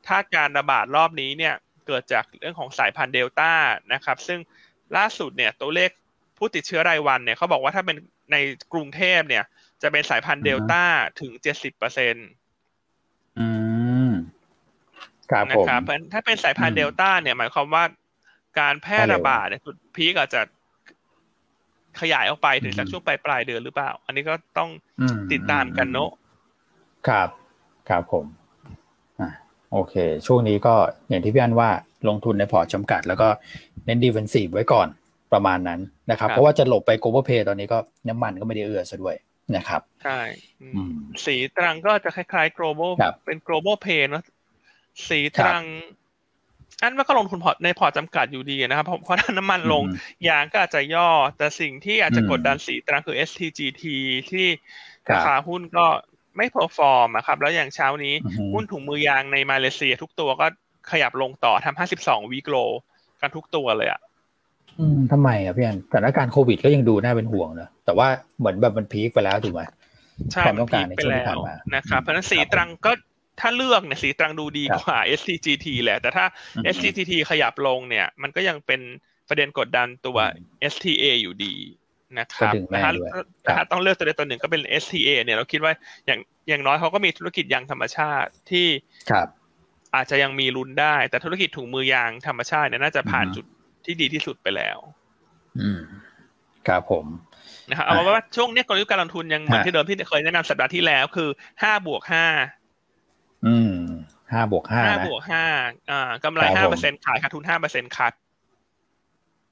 [0.07, 1.55] ถ้าการระบาดรอบนี้เนี่ย
[1.87, 3.51] เกิดจากเรื่องของสายพันธุ์เดลต้า
[3.93, 4.39] นะครับ ซึ่ง
[4.97, 5.91] ล่าสุดเนี่ยตัวเลข
[6.37, 7.97] ผู้ติดเชื้อรายวันเนี่ยเขาบอกว่าถ้าเป็น
[8.31, 8.35] ใน
[8.73, 9.43] กรุงเทพเนี่ย
[9.81, 10.83] จะเป็นสายพันธุ์เดลต้า
[11.21, 12.27] ถึงเจ็ดสิบเปอร์เซ็นต์
[13.39, 13.47] อื
[14.07, 14.09] ม
[15.31, 15.81] ครับผมนะครับ
[16.13, 17.83] ถ้าเป็นสายพันธุ์เดลต้าเนี่ย หมายความว่า
[18.59, 20.41] การแพร่ระบาดเนี่ยจุดพีกอาจจะ
[22.01, 24.69] ขยายออกไปถึงสักช่วงปลายปลายเดือนหรือเปล่า อันนี้ก็ต้อง
[25.31, 26.09] ติดตามกันเนาะ
[27.07, 27.29] ครับ
[27.89, 28.25] ครับผม
[29.19, 29.29] อ่า
[29.71, 29.93] โอเค
[30.25, 30.75] ช่วงนี้ก็
[31.09, 31.69] อย่างที่พี่อันว่า
[32.07, 33.27] ลงทุนในพอร์ตจำกัด แล้วก็
[33.85, 34.87] เน้น defensive ไว้ก่อน
[35.33, 35.79] ประมาณนั้น
[36.11, 39.15] นะครับ เพราะว่าจะหลบไป global play ตอนนี้ก็น้ำมันก็ไม่ได้เอื้อซะด้วย
[39.55, 40.19] นะครับ ใช่
[41.25, 42.91] ศรีตรังก็จะคล้ายๆ global
[43.25, 44.23] เป็น global play นะ
[45.09, 45.63] ศรีตรัง
[46.81, 49.83] อันว่าก็ลงทุนพอร์ตในพอร์ตจำกัดอยู่ดีนะครับ เพราะถ้าน้ำมันลง
[50.27, 53.83] ยางก็อาจจะย่อ แต่สิ่งที่อาจจะกดดันศรีตรังคือ STGT
[54.31, 54.47] ที่
[55.11, 55.85] ราคาหุ้นก็
[56.37, 58.13] ไม่ perform ครับ แล้วอย่างเช้านี้
[58.53, 60.47] หุ้นถุงมือยางในมาเลเซียทุกตัวก็
[60.91, 62.55] ขยับลงต่อทำห้าสิบสอง week low
[63.21, 64.01] กันทุกตัวเลยอะ
[64.79, 68.07] อืมทำไมอะพี่อันสถานการณ์โควิดก็ยังดูน่าเป็นห่วงนะแต่ว่า
[68.39, 69.61] เหมือนแบบมัน peak ไปแล้วถูกไหม
[70.31, 72.91] ใช่ความต้องการในช่วงที่ผ่านมานะครับเพราะนั้นศรีตรังก็
[73.39, 76.25] ถ้าเลือกเนี่ยศรีตรังดูดีกว่า STGT แหละ แต่ถ้า
[76.73, 78.81] SCGT ขยับลงเนี่ย มันก็ยังเป็น
[79.29, 80.17] ประเด็นกดดันตัว
[80.73, 81.55] STA อยู่ดี
[82.19, 82.91] นะครับถ้า
[83.55, 85.73] ถ้าต้องเลือกตัวใดตัวหนึ่งก็เป็น STA เนี่ยเราคิดว่า
[86.05, 86.19] อย่าง
[86.49, 88.67] อย่างน้อยเขาก็มีธุรกิจยางธรรมชาติที่
[89.95, 93.45] อาจจะยังมีลุ้นได้ แต่ธุรกิจถุงมือยางธรรมชาติเนี่ยน่าจะผ่านจุด
[93.85, 94.77] ที่ดีที่สุดไปแล้ว
[95.59, 95.81] อืม
[96.67, 97.05] ครับผม
[97.69, 101.29] นะครับเอาว่าช่วงนี้กลยุทธ์การลงทุนยังเหมือนที่เดิมที่เคยแนะนำสัปดาห์ที่แล้วคือ
[101.63, 102.25] ห้าบวกห้า
[103.45, 103.73] อืม
[104.33, 105.43] ห้าบวกห้าห้าบวกห้า
[105.91, 108.13] อ่ากำไรห้าเปอร์เซ็นขายขาดทุนห้าเปอร์เซ็นคัด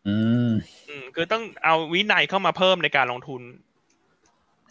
[0.08, 0.18] อื
[0.50, 0.52] ม
[0.90, 3.42] อืมคือต้องเอาวินัยเข้ามาเพิ่มในการลงทุน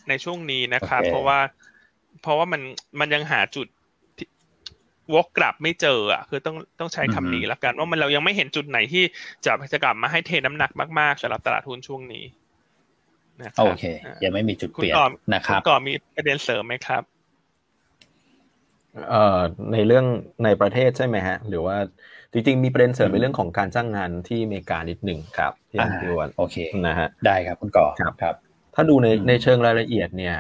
[0.09, 1.39] ในช่วงนี้นะครับ เพราะว่า
[2.23, 2.61] เพราะว่ามัน
[3.01, 3.67] มันยังหาจุด
[5.15, 9.05] วกกลับไม่เจออะคือต้องต้องใช้คำนี้แล้วกันว่ามันเรายังไม่เห็นจุดไหนที่
[9.45, 10.71] จะจะกลับมาให้เทน้ำหนัก
[11.01, 12.25] มากๆสำหรับตลาดทุนช่วงนี้
[13.41, 13.85] นะโอเค
[14.25, 14.95] ยังไม่มีจุดเปลี่ยน
[15.35, 17.03] นะครับก่อนมีประเด็นเสริมไหมครับ
[19.09, 19.39] เอ่อ
[19.73, 20.07] ในเรื่อง
[20.45, 21.77] ในประเทศใช่ไหมฮะ หรือว่า
[22.33, 26.57] จริงๆ มีประเด็นเสริมในเรื่องของการจ้างงานที่อเมริกานิดหนึ่งครับที่อันที่วันโอเค
[26.89, 28.35] นะฮะได้ครับคุณก่อครับครับ
[28.75, 30.37] ถ้าดูในในเชิงรายละเอียดเนี่ย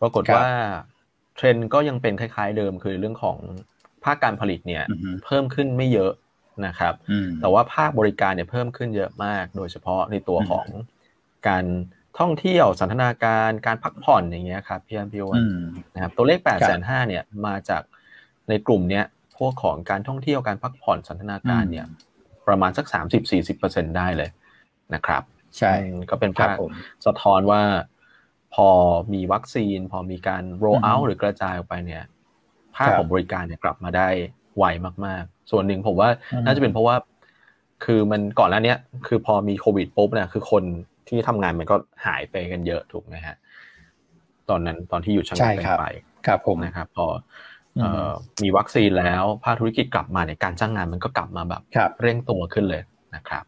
[0.00, 0.46] ปรากฏว่า
[1.36, 3.36] เทรนด์ก็ยังเป็นคล้ายๆเดิมคือเรื่องของ
[4.04, 4.84] ภาคการผลิตเนี่ย
[5.24, 6.12] เพิ่มขึ้นไม่เยอะ
[6.66, 6.94] นะครับ
[7.40, 10.66] แต่ว่าภาคบริการเนี่ยเพิ่มขึ้นเยอะมาก โดยเฉพาะในตัวของ
[11.48, 11.64] การ
[12.18, 15.42] ท่องเที่ยวสันทนาการการพักผ่อนอย่างเงี้ยครับพี่อันพี่วัน
[15.94, 17.82] นะครับตัวเลขแปดแสนห้าเนี่ยมาจาก
[18.48, 19.04] ในกลุ่มเนี้ย
[19.38, 21.86] พวกของการท่องเที่ยวการพักผ่อนสันทนาการเนี่ย
[22.48, 24.30] ประมาณสักสามสิบสี่สิบเปอร์เซ็นได้เลย
[24.94, 25.22] นะครับ
[25.58, 25.72] ใช่
[26.10, 26.56] ก็เป็นภาค
[27.06, 27.62] สะท้อนว่า
[28.54, 28.68] พอ
[29.12, 32.04] มีวัคซีน พอมีการ roll out หรือกระจายออกไปเนี่ย
[32.78, 34.08] ภาคของบริการเนี่ยกลับมาได้
[34.56, 34.64] ไว
[35.06, 36.08] มากๆ ส่วนหนึ่งผมว่า
[36.44, 36.96] น่าจะเป็นเพราะว่า
[37.84, 40.62] คือมันก่อนแล้วเนี้ยคือพอมีโควิดปุ๊บเนี่ยคือคน
[41.08, 43.36] ที่ทำงานมันก็หายไปกันเยอะถูกไหมฮะ
[44.50, 45.38] ตอนนั้นตอนที่อยู่ชัง
[45.80, 45.84] ไป
[46.26, 47.06] ครับผมนะครับพอ
[48.42, 51.62] มีวัคซีนแล้วภาคธุรกิจกลับมาเนี่ยการจ้างงานมันก็กลับมาแบบ
[52.00, 52.82] เร่งตัวขึ้นเลย
[53.14, 53.44] นะครับ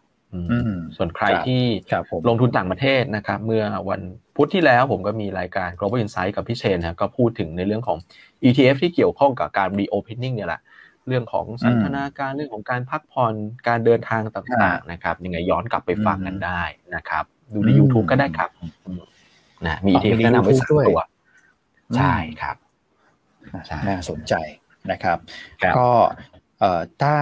[0.97, 1.63] ส่วนใครที่
[2.29, 4.01] ลงทุนต่างประเทศนะครับ เมื่อวัน
[4.37, 7.99] พุธที่แล้วผมก็มีรายการ global insight กับพี่เชนนะก็พูดถึงในเรื่องของ
[8.45, 10.61] ETF ที่เกี่ยวข้องกับการ reopening เนี่ยแหละ
[11.07, 13.35] เรื่องของสันทนาการเรื่องของการพักผ่อน
[13.69, 16.63] การเดินทางต่างๆนะครับยังไงย้อนกลับไปฟังกันได้
[16.95, 18.51] นะครับ ดูใน YouTube ก็ได้ครับ
[19.67, 21.01] นะมี ETF แนะนำไว้สักตัว
[21.97, 22.57] ใช่ครับ
[23.89, 24.35] น่าสนใจ
[24.91, 25.19] นะครับ
[25.79, 25.89] ก็
[27.03, 27.15] ถ้า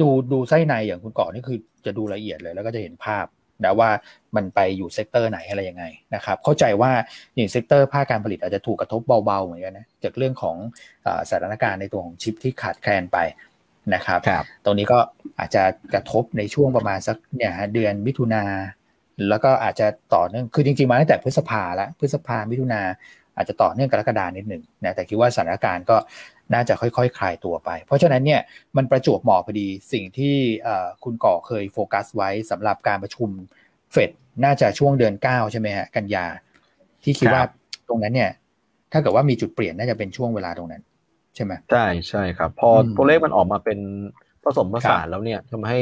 [0.00, 1.58] ดูดูไส้ในอย่างคุณก่อนี่คือ
[1.88, 3.26] จะดูละเอียดเลย แล้วก็จะเห็นภาพ
[3.64, 3.90] นะว่า
[4.36, 6.90] มันไปอยู่ sector ไหนอะไรยังไงนะครับ เข้าใจว่า
[7.36, 10.56] อย่าง sector ภาคการผลิตอาจจะถูกกระทบเบาๆเหมือนกันนะจากเรื่องของ
[11.28, 13.18] สถานการณ์ในตัวของชิปที่ขาดแคลนไป
[13.94, 14.98] นะครับครับตรงนี้ก็
[15.38, 15.62] อาจจะ
[15.94, 18.44] กระทบในช่วงประมาณสักเนี่ยฮะเดือนมิถุนา
[19.28, 22.82] แล้วก็อาจจะต่อเนื่องคือจริงๆมาตั้งแต่พฤษภาแล้วพฤษภามิถุนา
[23.36, 25.96] อาจจะต่อเนื่องกรกฎานิดหนึ่งนะแต่คิดว่าสถานการณ์ก็
[26.54, 28.40] น่าจะค่อยๆ คลายตัวไป เพราะฉะนั้นเนี่ย
[28.76, 30.34] มันประจวบเหมาะพอดีสิ่งที่
[31.04, 33.28] คุณก่อเคยโฟกัสไว้สำหรับการประชุม
[33.92, 34.10] เฟด
[34.44, 36.26] น่าจะช่วงเดือนเก้าใช่ไหมฮะกันยา
[37.02, 37.42] ที่คิดว่า
[37.88, 38.30] ตรงนั้นเนี่ย
[38.92, 40.82] ถ้าเกิดว่ามีจุดเปลี่ยนน่าจะเป็นช่วงเวลาตรงนั้น
[41.34, 43.78] ใช่ไหมใช่ใช่ครับ พอตัวเลขมันออกมาเป็น
[44.44, 45.80] ผสมผสานแล้วเนี่ยทำให้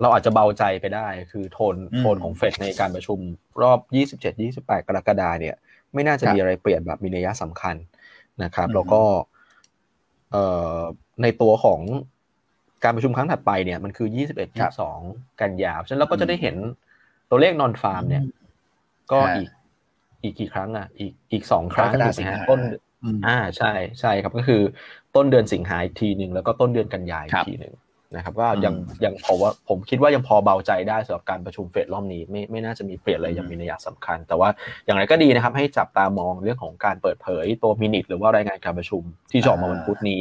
[0.00, 3.18] เราอาจจะเบาใจไปได้ คือโทนโทนของเฟดในการประชุม
[3.62, 3.78] รอบ
[4.34, 5.54] 27-28 กรกฎาเนี่ย
[5.94, 7.76] ไม่น่าจะมีอะไรเปลี่ยนแบบมีนัยสำคัญ
[8.42, 9.02] นะครับ แล้วก็
[11.22, 11.80] ในตัวของ
[12.84, 14.08] การประชุมครั้งถัดไปเนี่ยมันคือ
[14.74, 16.56] 21-22กันยาฉะนั้นเราก็จะได้เห็น
[17.30, 18.24] ตัวเลขนอนฟาร์มเนี่ย
[19.12, 19.48] ก็อีก
[20.22, 22.60] อีกกี่ครั้งอะ อีกอีกสองครั้งถูกไหมฮะต้น
[23.26, 24.62] อ่าใช่ใช่ครับก็คือ
[25.16, 27.74] ต้นเดือนสิงหาอีกทีหนึ่งแล้วก็ต้นเดือนกันยายอีกทีหนึ่ง
[28.16, 34.48] นะครับก็ยังยังพอว่าผมคิดว่ายังพอเบาใจได้สำหรับการประชุมเฟดรอบนี้ไม่ไม่น่าจะมีเปลี่ยนอะไรยังมีนัยสำคัญ แต่ว่า
[34.84, 40.20] อย่างไรก็ดีนะครับ ให้จับตามองเรื่องของการเปิดเผยตัวมินิทหรือว่ารายงานการประชุมที่จะออกมาวันพุธนี้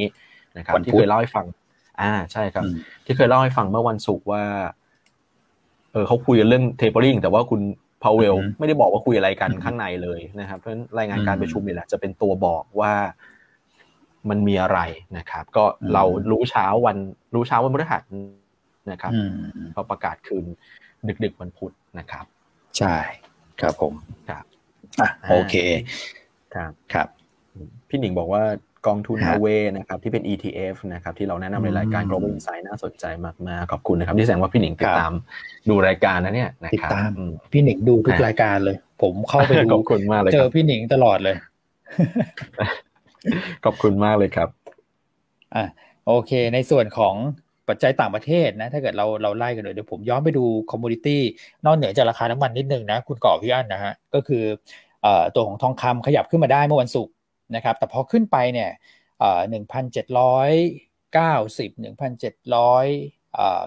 [0.57, 1.45] นะครับที่เคยเล่าให้ฟัง
[2.01, 2.63] อ่าใช่ครับ
[3.05, 4.43] ที่เคยเล่าให้ฟังเมื่อวันศุกร์ว่า
[5.91, 7.61] เออเขาคุยกันเรื่อง tapering แต่ว่าคุณ
[8.03, 12.93] พาวเวลไม่ได้บอกว่าคุยอะไรกันข้างในเลยนะครับเพราะฉะนั้นรายงานการประชุมนี่แหละจะเป็นตัวบอกว่า
[14.29, 14.79] มันมีอะไร
[15.17, 15.63] นะครับ ก็
[15.93, 16.97] เรารู้เช้าวัน
[17.33, 18.03] รู้เช้าวันพฤหัส
[18.91, 19.11] นะครับ
[19.73, 20.45] พอประกาศคืน
[21.23, 22.25] ดึกๆวันพุธนะครับ
[22.77, 22.95] ใช่
[23.61, 23.93] ครับผม
[24.29, 24.43] ครับ
[25.01, 25.55] อะโอเค
[26.55, 27.07] ครับครับ
[27.89, 28.43] พี่หนิงบอกว่า
[28.87, 35.11] กองทุนฮาเวนะครับ ที่เป็น ETF นะครับ ที่เราแนะนำในรายการ Global Insight น่าสนใจมากๆขอบคุณนะครับ ที่แสดงว่าพี่หนิงติดตาม
[35.69, 37.11] ดูรายการนะเนี่ยนะติดตาม
[37.53, 41.35] พี่หนิงดูทุกรายการเลย ผมเข้าไปดูขอบคุณมากเลยเจอพี่หนิงตลอดเลย
[43.65, 44.49] ขอบคุณมากเลยครับ
[45.55, 45.63] อ่า
[46.07, 47.15] โอเค ในส่วนของ
[47.67, 51.21] ปัจจัยต่างประเทศนะ ถ้าเกิดเราเราไล่กันเลยเดี๋ยวผมย้อนไปดู commodity
[51.65, 54.43] นอกเหนือจากราคาน้ำมันนิดนึงนะ คุณก่อพี่อันนะฮะ ก็คือ
[55.05, 57.13] อตัวของทองคำขยับขึ้นมาได้เมื่อวันศุกร์
[57.55, 58.69] นะครับ แต่พอขึ้นไปเนี่ย
[59.49, 60.51] หนึ่งพันเจ็ดร้อย
[61.13, 62.85] เก้าสิบหนึ่งพันเจ็ดร้อย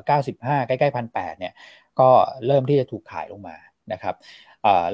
[0.07, 1.53] เก้าสิบห้าใกล้ๆพันแปดเนี่ย
[2.01, 2.11] ก็
[2.47, 3.57] เริ่มที่จะถูกขายลงมา
[3.93, 4.15] นะครับ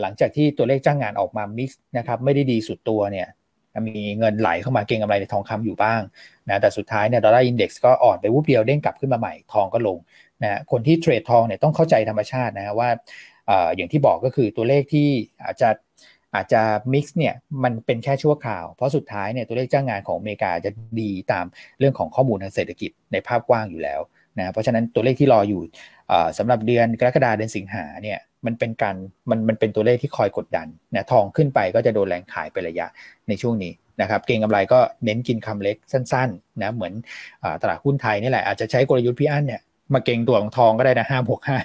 [0.01, 3.29] หลังจากที่ตัวเลขจ้างงานออกมามิกซ์นะครับไม่ได้ดีสุดตัวเนี่ย
[3.89, 6.01] มีเงินไหลเข้ามาเก็งกำไรในทองคำอยู่บ้าง
[6.49, 9.99] นะแต่สุดท้ายเนี่ย Dollar Index ก็อ่อนไปวุบเดียวเด้งกลับขึ้นมาใหม่ทองก็ลง
[10.43, 12.91] นะคนที่ trade ทองเนี่ยต้องเข้าใจธรรมชาตินะว่า
[13.77, 15.09] อย่างที่บอกก็คือตัวเลขที่
[15.45, 15.69] อาจจะ
[16.35, 16.63] อาจจะ
[16.93, 17.35] มิกซ์เนี่ย
[17.65, 21.45] มันเป็นแค่ชั่วคราว เพราะสุดท้ายเนี่ยตัวเลขจ้างงานของอเมริกาจะดีตาม
[21.79, 24.01] เรื่องของข้อมูลทางเศรษฐกิจในภาพกว้างอยู่แล้ว
[24.39, 25.63] นะเพราะฉะนั้นตัวเลขที่รออยู่
[26.39, 28.97] สำหรับเดือนกรกฎาเดือนสิงหาเนี่ย มันเป็นการ
[29.31, 32.87] มันมันเป็นตัวเลขที่คอยกดดันนะทองขึ้นไปก็จะโดนแรงขายไประยะ
[33.29, 36.93] ในช่วงนี้นะครับเก่งกำไรก็เน้นกินคำเล็กสั้นๆนะเหมือน
[37.63, 39.61] ตลาดหุ้นไทยนี่แหละอาจจะใช้กลยุทธ์พี่อั้นเนี่ย
[39.95, 41.59] มาเก่งตัวของทองก็ได้นะห้าบวกห้า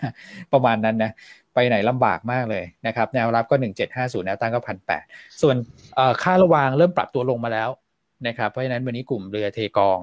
[0.54, 1.12] ประมาณนั้นนะ
[1.54, 3.56] ไปไหนลำบากมากเลยนะครับแนวรับก็
[3.90, 5.04] 1750แนวต้านก็พันแปด
[5.42, 5.56] ส่วน
[6.24, 7.70] ค่าระวางเริ่มปรับตัวลงมาแล้ว
[8.28, 10.00] นะครับเพราะฉะนั้นวันนี้กลุ่มเรือเทกอง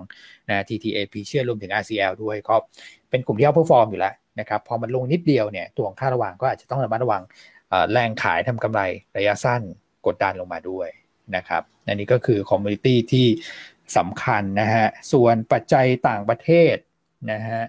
[0.51, 2.57] นะ TTAP เชื่อรวมถึง RCL ด้วยก็
[3.11, 7.23] เป็นกลุ่มที่ outperform อยู่แล้ว นะครับพอมันลงนิดเดียวเนี่ยตัวของค่าระวางก็อาจจะต้องระมัดระวัง
[7.93, 8.81] แรงขายทำกำไร
[9.17, 9.63] ระยะสั้น
[10.07, 10.89] กดดันลงมาด้วย
[11.37, 13.27] นะครับอันนี้ก็คือ commodity ที่
[13.97, 16.77] สำคัญนะฮะส่วนปัจจัยต่างประเทศ
[17.33, 17.63] นะฮะ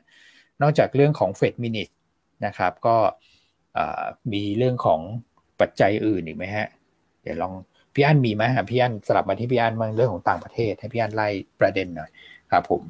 [0.62, 1.90] นอกจากเรื่องของเฟดมินิท
[2.46, 2.98] นะครับก็
[4.34, 5.02] มีเรื่องของ
[5.60, 6.68] ปัจจัยอื่นอีกไหมฮะ
[7.24, 7.54] เดี๋ยวลอง
[7.94, 11.28] พี่อั้นมีไหมพี่อั้นสลับมาที่พี่อั้นมาเรื่องของต่างประเทศ ให้พี่อั้นไล่
[11.60, 12.10] ประเด็นหน่อย
[12.52, 12.82] ครับผม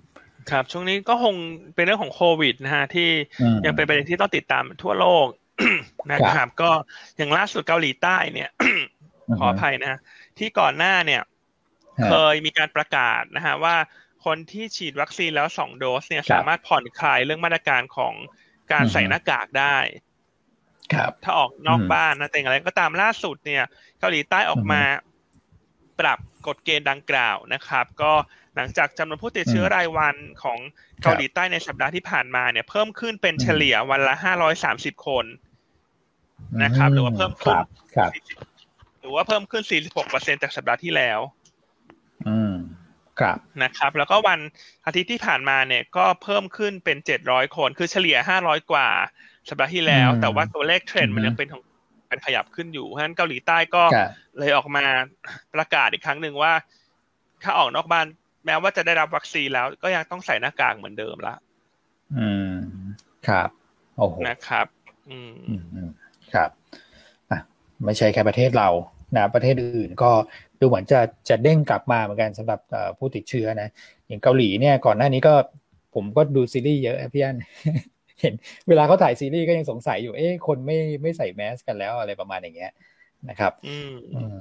[0.52, 1.36] ครับ ช่วงนี้ก็คง
[1.76, 3.10] เป็นเรื่องของโควิดนะฮะที่
[3.66, 5.28] ยังเป็นประเด็นที่ต้องติดตามทั่วโลก
[6.12, 6.72] นะครับ ก็
[7.18, 8.50] อย่างล่าสุดเกาหลีใต้เนี่ย
[9.40, 10.00] ขออภัยนะ
[10.38, 11.22] ที่ก่อนหน้าเนี่ย
[12.06, 13.76] เคยมีการประกาศนะฮะว่า
[14.26, 18.14] คนที่ฉีดวัคซีนแล้วสองโดสเนี่ยสามารถผ่อนคลายเรื่องมาตรการของ
[18.72, 19.78] การใส่หน้ากากได้
[20.94, 23.64] ครับถ้าออกนอกบ้านนะแต่อย่างไรก็ตามล่าสุดเนี่ย
[24.00, 24.82] เกาหลีใต้ออกมา
[26.00, 28.14] ปรับกฎเกณฑ์ดังกล่าวนะครับ ก็
[28.60, 30.60] หลังจากจำนวนผู้ติดเชื้อรายวันของ
[31.02, 35.26] เกาหลีใต้ในสัปดาห์ที่ผ่านมาเนี่ย เพิ่มขึ้นเป็นเฉลี่ยวันละห้าร้อยสามสิบคน
[36.64, 37.58] นะครับ หรือว่าเพิ่มขึ้น
[39.00, 39.64] หรือว่าเพิ่มขึ้น
[40.04, 41.20] 46%จากสัปดาห์ที่แล้ว
[42.28, 42.54] อืม
[43.20, 44.40] ครับนะครับ แล้วก็วัน
[44.86, 48.88] อาทิตย์ที่ผ่านมาเนี่ย ก็เพิ่มขึ้นเป็น700คน คือเฉลี่ย500กว่า
[49.50, 51.64] สัปดาห์ที่แล้ว แต่ว่าตัวเลขเทรนด์มันยังเป็นของ
[52.08, 53.84] เป็นขยับขึ้นอยู่เพราะฉะนั้นเกาหลีใต้ก็
[54.40, 54.86] เลยออกมา
[55.56, 56.54] ประกาศอีกครั้งหนึ่งว่า
[57.44, 58.06] ถ้าออกนอกบ้าน
[58.46, 61.36] แม้ว่าจะได้รับวัคซีนแล้ว ก็ยังต้องใส่หน้ากากเหมือนเดิมละ
[62.18, 62.54] อืม
[63.28, 63.50] ครับ
[63.98, 64.68] โอ้โหนะครับ
[65.10, 65.32] อืม
[66.34, 66.50] ครับ
[67.86, 68.70] ไม่ใช่แค่ประเทศเรา
[69.16, 70.12] นะประเทศอื่นก็
[70.60, 71.00] ดูเหมือนจะ
[71.30, 72.60] จะเด้งกลับมาเหมือนกันสำหรับ
[72.98, 73.70] ผู้ติดเชื้อนะ
[74.08, 75.34] อย่างเกาหลีเนี่ยก่อนหน้านี้ก็
[75.96, 77.38] ผมก็ดูซีรีส์เยอะพี่อัน
[78.22, 78.34] เห็น
[78.68, 82.72] เวลาเขาถ่ายซีรีส์ก็ยังสงสัยอยู่เอ๊ะคนไม่ไม่ใส่แมสกันแล้วอะไรประมาณอย่างเงี้ย
[83.30, 84.40] นะครับ อืมอืม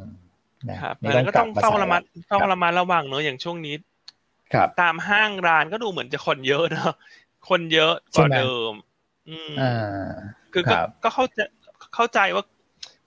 [0.71, 3.75] นะครับแล้วก็ต้องต้องระมัดต้องระมัดรระวังเนอะอย่างช่วงนี้
[4.55, 6.93] ครับตามห้างร้านก็ดูเหมือนจะคนเยอะเนอะ
[7.49, 8.73] คนเยอะกว่าเดิม
[9.29, 9.73] อืมอ่า
[10.53, 11.41] คือคก็รับก็เข้าใจ
[11.95, 12.45] เข้าใจว่า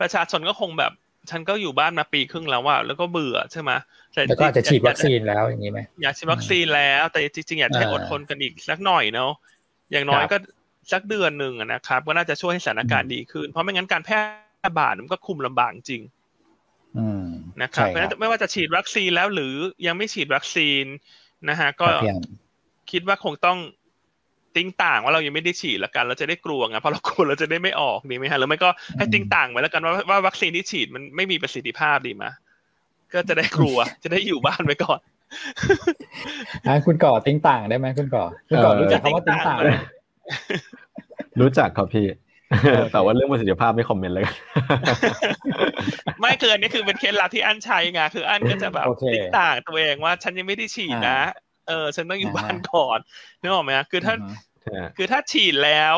[0.01, 0.91] ประชาชนก็คงแบบ
[1.29, 3.71] ฉันก็อยู่บ้านมาปีครึ่งแล้วว่าแล้วก็เบื่อใช่ไหม
[4.13, 9.31] แต่แล้วก็อาจจะฉีดวัคซีนแล้วอย่างนี้ไหมอยากฉีดวัคซีนแล้ว แต่จริงๆอยากให้อ่าอดทนกันอีกสักหน่อยเนาะ
[9.91, 10.37] อย่างน้อยครับก็
[10.91, 14.19] สักเดือนหนึ่งอะนะครับ ก็น่าจะช่วยให้สถานการณ์ดีขึ้น เพราะไม่งั้นการแพร่
[14.65, 16.20] ระบาดมันก็คุมลำบากจริงอืม
[17.61, 19.53] นะครับใช่เพราะฉะนั้นไม่ว่าจะฉีดวัคซีนแล้วหรือ
[19.87, 20.85] ยังไม่ฉีดวัคซีน
[21.49, 22.23] นะฮะก็ครับพี่อัน
[22.91, 23.57] คิดว่าคงต้อง
[24.55, 32.25] ติ้งต่างว่าเรายังไม่ได้ฉีดแล้วกันเราจะได้กลัวไงเพราะเรากลัวเราจะได้ไม่ออกดีไหมฮะหรือไม่ก็ให้ติ้งต่างไว้แล้วกันว่าว่าวัคซีนที่ฉีดมันไม่มีประสิทธิภาพดีไหม
[33.13, 34.99] ก็จะได้กลัวจะได้อยู่บ้านไว้ก่อน
[36.67, 39.71] อะคุณก่อติ้งต่างได้ไหมคุณก่อคุณก่อเออรู้จักคำว่าติ้งต่างไหม
[41.41, 42.20] รู้จักครับพี่โอเค
[42.91, 44.35] แต่ว่าเรื่องประสิทธิภาพไม่คอมเมนต์เลยกัน
[46.19, 51.21] ไม่คืออันนี้คือเป็นเคล็ดลับที่อันใช้ไงคืออันก็จะแบบโอเคติ้งต่างตัวเองว่า ฉันยังไม่ได้ฉีดนะ
[51.67, 52.99] เออฉันต้องอยู่บ้านก่อน
[53.41, 54.15] นึกออกไหมฮะคือถ้า
[54.97, 55.95] คือถ้าฉีดแล้ว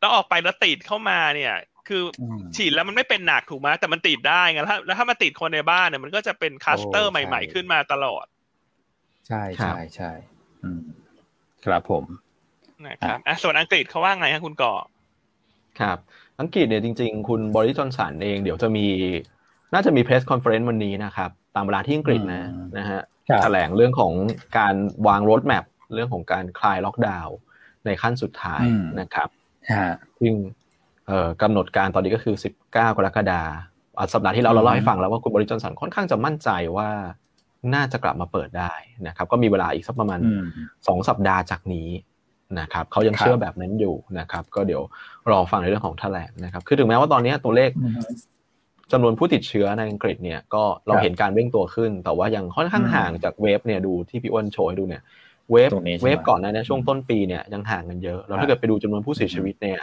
[0.00, 1.54] แล้วออกไปแล้วติดเข้ามาเนี่ย
[1.88, 8.24] คืออืมฉีดแล้วมันไม่เป็นหนักถูกไหมแต่มันติดได้ไงแล้วถ้าแล้วถ้ามันติดคนในบ้านเนี่ยมันก็จะเป็นคลัสเตอร์โอ้ใช่ใหม่ ๆ ขึ้นมาตลอด
[9.28, 10.12] ใช่ครับใช่ใช่
[10.62, 10.80] อืม
[11.64, 12.04] ครับผม
[12.86, 14.74] นะครับอะส่วนอังกฤษเขาว่าไงฮะคุณก่อ
[15.80, 15.98] ครับ
[16.40, 18.86] อังกฤษเนี่ยจริง ๆ คุณบอริสจอห์นสันเองเดี๋ยวจะมี
[19.74, 24.12] น่าจะมี press conference วันนี้นะครับ ตามเวลาที่อังกฤษนะอืมนะฮะครับแถลงเรื่องของ
[24.58, 24.74] การ
[25.06, 27.36] วาง roadmap เรื่องของการคลายล็อกดาวน์
[27.84, 28.64] ในขั้นสุดท้าย
[29.00, 29.28] นะครับ
[29.72, 30.34] ฮะซึ่ง
[31.06, 36.90] เอ่อกำหนดการตอนนี้ก็คือ 19 กรกฎาคมอะสัปดาห์ที่แล้วเราเล่าให้ฟังแล้วว่าคุณบอริสจอห์นสันค่อนข้างจะมั่นใจว่า
[37.74, 38.72] น่าจะกลับมาเปิดได้
[39.06, 40.44] นะครับ ก็มีเวลาอีกสักประมาณอืม
[40.86, 41.88] สองสัปดาห์จากนี้
[42.58, 44.82] นะครับเขายังครับเชื่อแบบนั้นอยู่นะครับ ก็เดี๋ยว
[45.30, 47.94] รอฟังในเรื่องของแถลงนะครับ คือถึงแม้ว่าตอนนี้ตัวเลขอืม
[48.92, 55.02] จำนวนผู้ติดเชื้อในอังกฤษเนี่ยก็เราครับเห็นการเร่งตัวขึ้น แต่ว่ายังค่อนข้างอืมห่างจากเวฟเนี่ยดูที่พี่อ้วนโชว์ให้ดูเนี่ย
[55.50, 59.78] เวฟตรงนี้ใช่ไหมเวฟก่อนหนานี้ช่วงต้นปีเนี่ยยังห่างกันเยอะแล้วครัถ้าบเกิดไปดูจำนวนผู้เสียชีวิตเนี่ย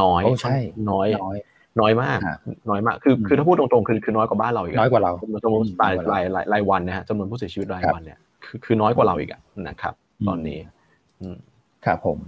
[0.00, 0.56] น้อยโอ้ใช่
[0.90, 1.36] น้อยน้อย
[1.80, 2.38] น้อยมากครับ
[2.70, 5.12] น้อยมาก คืออืมคือถ้าพูดตรงๆคือคือน้อยกว่าบ้านเราอีกะน้อยกว่าเรา
[5.44, 10.58] จำนวนอืมรายน้อยกว่าเรารายรายรายวันนะฮะจำนวนผู้เสียชีวิตรายครับวันเนี่ยคือคือน้อยกว่าเราอีกอะนะครับอืมตอนนี้
[11.20, 11.36] อืม
[11.84, 12.18] ครับผม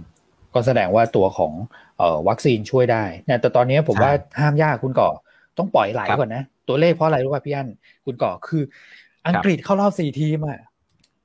[0.53, 1.53] ก็แสดงว่าตัวของ
[1.97, 5.09] เอ่อวัคซีนช่วยได้เนี่ยแต่ตอนนี้ผมใช่ว่าห้ามยากคุณก่อ
[5.57, 7.67] ต้องปล่อยไหลครับก่อนนะ ตัวเลขเพราะอะไรรู้ป่ะพี่อัน
[8.05, 8.63] คุณก่อคือ
[9.27, 10.59] อังกฤษเข้ารอบสี่ทีมอะ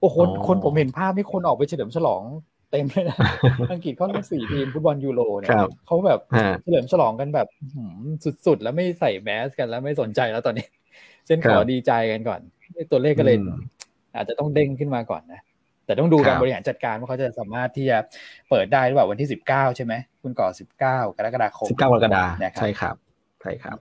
[0.00, 2.22] โอ้โหคนอ๋อคนผมเห็นภาพนี่คนออกไปเฉลิมฉลอง
[2.70, 3.18] เต็มเลยนะ
[3.70, 7.90] อังกฤษเข้ารอบสี่ทีมฟุตบอลยูโรเนี่ยครับเขาแบบฮะเฉลิมฉลองกันแบบอื้อหือ
[8.46, 10.64] สุดๆ แล้วไม่ใส่แมสกันแล้วไม่สนใจแล้วตอนนี้
[11.26, 12.40] เช่นขอครับดีใจกันก่อน
[12.90, 13.48] ตัวเลขก็เลยอืม
[14.14, 15.40] อาจจะต้องเด้งขึ้นมาก่อนนะ
[15.84, 17.98] แต่ต้องดูครัการบบริหารจัดการว่าเขาจะสามารถที่จะ
[18.50, 22.96] เปิดได้หรือเปล่าวันที่สิบเก้าใช่ไหมคุณก่อสิบเก้ากรกฎาคมสิบเก้ากรกฎาคมนะครับใช่ครับ
[23.42, 23.78] ใช่ครับ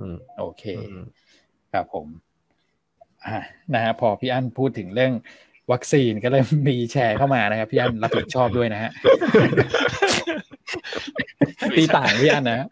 [0.00, 1.04] อืมโอเคอืม
[1.72, 2.06] ครับผม
[3.26, 3.38] อ่า
[3.74, 5.12] นะฮะพอพี่อั้นพูดถึงเรื่อง
[5.72, 8.90] วัคซีนก็เลยมีแชร์เข้ามานะครับ พี่อั้นรับผิดชอบด้วยนะฮะ
[11.76, 12.68] ตีต่างพี่อั้นนะฮะ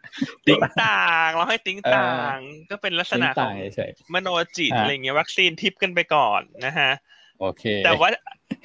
[0.47, 2.39] ติ้งต่างเราให้ติ้งต่าง
[2.71, 8.09] ก็เป็นลักษตีณะขต่าองงเฉยมโนจิตอ่าอะไรเงี้ยวัคซีนทิปกันไปก่อนนะฮะๆ โอเค แต่ว่า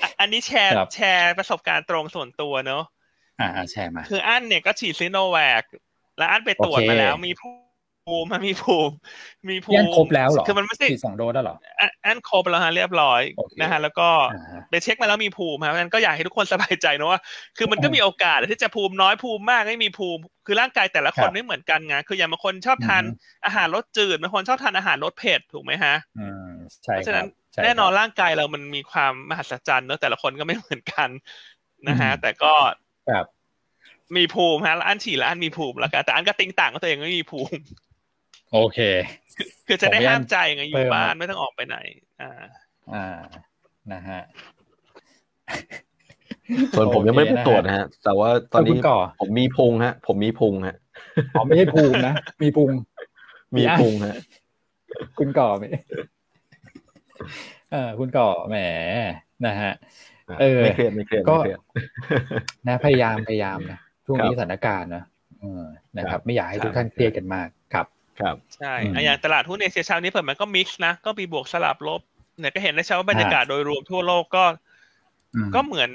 [0.02, 2.84] อะอันนี้แชร์ครับแชร์ประสบการณ์ตรงส่วนตัวเนอะ
[3.40, 5.64] อ่าแชร์มา คืออันเนี่ยก็ฉีดซิโนแวค
[6.18, 7.50] แล้วอันไปตรวจโอเคมาแล้วมีภู
[8.24, 8.94] มิมีภูมิ
[9.50, 17.20] มีภูพี่อั้มินครบแล้วเหรอคือมันไม่ใช่ฉีดสองโดสแล้วเหรออันอันครบแล้วฮะเรียบร้อยโอเคนะฮะแล้วก็อ่าฮะไปเช็คมาแล้วมีภูมิครับงั้นก็อยากให้ทุกคนสบายใจนะว่า
[17.58, 23.10] คือมันก็อ่ามีมีโอกาสที่จะภูมิน้อยภูมิมากไม่มีภูมิ คือร่างกายแต่ละคครันบไม่เหมือนกันไงคืออย่างบางคนชอบทานอือฮึ
[23.46, 26.50] อาหารรสจืดบางคนชอบทานอาหารรสเผ็ดถูกไหมฮะอืม
[26.84, 31.10] ใช่เพราะฉะนั้นครับใช่ แน่นอนครับร่างกายเรามันมีความมหัศจรรย์เนอะแต่ละคนก็ไม่เหมือนกัน
[31.88, 32.54] นะฮะอืมแต่ก็
[33.10, 33.26] ครับ
[34.18, 37.60] มีภูมิฮะแล้วอันฉีดแล้วอันมีภูมิแล้วกันแต่อันก็ติ้งต่างก็ตัวเองไม่มีภูมิ
[38.54, 38.80] โอเค
[39.68, 41.78] คือจะได้ผมไม่ห้ามใจไงอเพิ่ยู่มบ้านนะไม่ต้องออกไปไหน
[42.22, 42.44] อ่า
[42.94, 43.18] อ่า
[43.94, 44.22] นะฮะ
[46.78, 50.76] ส่วนผมยังไม่ได้ไปตรวจนะฮะ แต่ว่าตอนเอาคุนี้ณก่อผมมีพุงฮะ ผมมีพุงฮะ
[51.38, 52.70] อ๋อไม่ใช่ภูมินะ มีพุง
[53.56, 54.18] มีมีอะพุงฮะ
[55.20, 55.66] คุณก่อไหม
[57.72, 58.58] เออคุณก่อแหม
[59.46, 59.74] นะฮะ
[60.42, 61.60] เออไม่เครียดไม่เครียดก็ไม่เครียด
[62.68, 65.04] นะพยายามพยายามนะช่วงนี้ครับสถานการณ์นะ
[65.40, 65.64] เออ
[65.98, 67.88] นะคครัรับบไม่อยากให้ครับทุกท่านเครียดกันมากครับ
[68.20, 72.02] ครับใช่อืมอะอย่างตลาดหุ้นเอเชียเช้านี้เปิดมันก็มิกซ์นะก็มีบวกสลับลบ
[72.40, 74.46] เนี่ยก็เห็นได้ชัดว่าบรรยากาศโดยรวมทั่วโลกก็
[75.36, 75.92] อืมก็เหมือน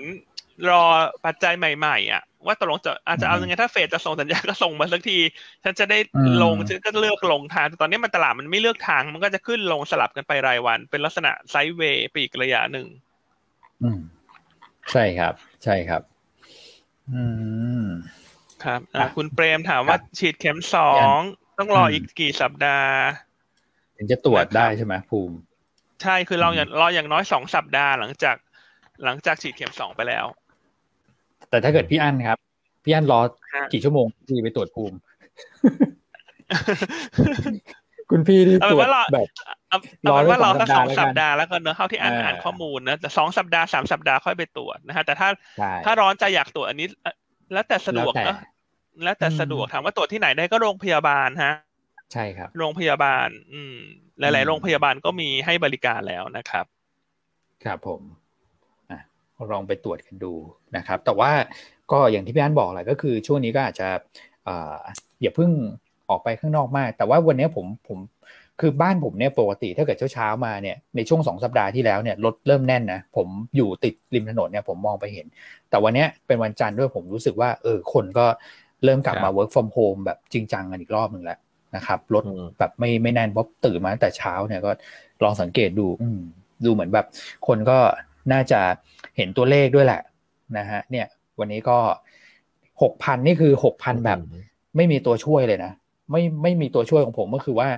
[0.71, 0.83] รอ
[1.25, 5.18] ปัจจัยใหม่ ๆ อะ ว่าตกลงจะอาจจะเอาอืมยังไงถ้าเฟดจะส่งสัญญาณก็ส่งมาสักที
[5.64, 12.87] ฉันจะได้อืมลงฉันก็เลือกลงทางแต่ตอนนี้มันตลาดมันไม่เลือกทาง มันก็จะขึ้นลงสลับกันไปรายวัน เป็นลักษณะไซด์เวย์ไปอีกระยะหนึ่ง
[13.83, 14.01] อืม
[14.92, 16.03] ใช่ครับ ใช่ครับ
[17.12, 17.22] อื
[17.83, 17.85] ม
[18.64, 18.81] ครับ
[19.16, 21.18] คุณเปรมถามว่าฉีดเข็มสอง
[21.59, 22.94] ต้องรออีกกี่สัปดาห์
[23.96, 25.37] ถึงจะตรวจได้ใช่ไหมภูมิ
[26.03, 28.37] ใช่คือเราอย่างรออย่างน้อยสองสัปดาห์หลังจาก
[29.05, 30.27] หลังจากฉีดเข็มสองไปแล้ว
[31.50, 32.38] แต่ถ้าเกิดพี่อั้นครับ
[32.84, 33.20] พี่อั้นรอ
[33.72, 34.96] กี่ชั่วโมงที่ไปตรวจภูมิ
[38.11, 39.28] คุณพี่ที่ตรวจแบบ
[40.11, 45.28] รอว่าเราสักสองสัปดาห์แล้วก็เนื้อเข้าที่อ่านอ่านข้อมูลนะแต่สองสัปดาห์สามสัปดาห์ค่อยไปตรวจนะฮะแต่ถ้า
[45.84, 46.87] ถ้าร้อนใจอยากตรวจอันนี้
[47.52, 48.37] แล้วแต่สะดวกนะ
[49.04, 51.54] แล้วแต่สะดวกถามว่าตรวจที่ไหนได้ก็โรงพยาบาลฮะ
[52.12, 53.76] ใช่ครับ โรงพยาบาล อืม
[54.20, 56.66] หลาย ๆ โรงพยาบาลก็มีให้บริการแล้วนะครับ
[57.64, 58.28] ครับผมอะ
[59.53, 60.33] ลองไปตรวจกันดู
[60.77, 61.31] นะครับ แต่ว่า
[61.92, 63.88] ก็อย่างที่พี่อันบอกแหละก็คือช่วงนี้ก็อาจจะ
[65.22, 65.51] อย่าเพิ่ง
[66.11, 67.98] ออกไปข้างนอกมาก แต่ว่าวันนี้ผมผม
[68.61, 75.27] คือบ้านผมเนี่ยปกติถ้าเกิดเช้าเช้ามาเนี่ยในช่วงสองสัปดาห์ที่แล้วเนี่ยรถเริ่มแน่นนะผมอยู่ติดริมถนนเนี่ยผมมองไปเห็น
[75.70, 78.27] แต่วันนี้เป็นวันจันทร์ด้วยผมรู้สึกว่าเออคนก็
[78.85, 81.38] เริ่มกลับมา work from home แบบจริงจังกันอีกรอบหนึ่งแล้ว
[81.77, 82.24] นะครับรถ
[82.59, 84.70] แบบไม่ไม่แน่นเพราะตื่นมาตั้งแต่เช้าเนี่ยก็
[85.22, 86.09] ลองสังเกตดูอื
[86.64, 87.07] ดูเหมือนแบบ
[87.46, 87.79] คนก็
[88.33, 88.61] น่าจะ
[89.17, 90.03] เห็นตัวเลขด้วยแหละ
[90.59, 91.07] นะฮะเนี่ย
[91.38, 91.79] วันนี้ก็
[92.83, 94.19] หกพันนี่คือหกพันแบบ
[94.77, 95.73] ไม่มีตัวช่วยเลยนะ
[96.11, 97.69] ไม่ไม่มีตัวช่วยของผมก็คือว่า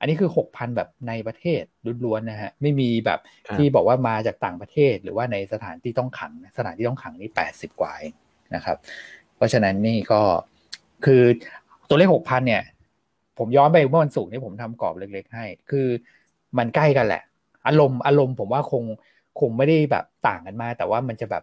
[0.00, 1.62] อันนี้คือหกพันแบบในประเทศ
[2.04, 3.20] ล้วนๆนะฮะไม่มีแบบ
[3.56, 7.92] ที่บอกว่ามาจากต่างประเทศ หรือว่าในสถานที่ต้องขัง สถานที่ต้องขังนี่แปดสิบกว่า
[8.54, 8.76] นะครับ
[9.36, 10.20] เพราะฉะนั้นนี่ก็
[11.04, 11.22] คือ
[11.88, 12.62] ตัวเลขหกพันเนี่ย
[13.38, 15.86] ผมย้อนไปเมื่อวันศุกร์นี่ผมทำกรอบเล็ก ๆ ให้ คือ
[16.58, 17.22] มันใกล้กันแหละ
[17.66, 18.84] อารมณ์อารมณ์ผมว่าคง
[19.40, 21.42] คงไม่ได้แบบต่างกันมาก แต่ว่ามันจะแบบ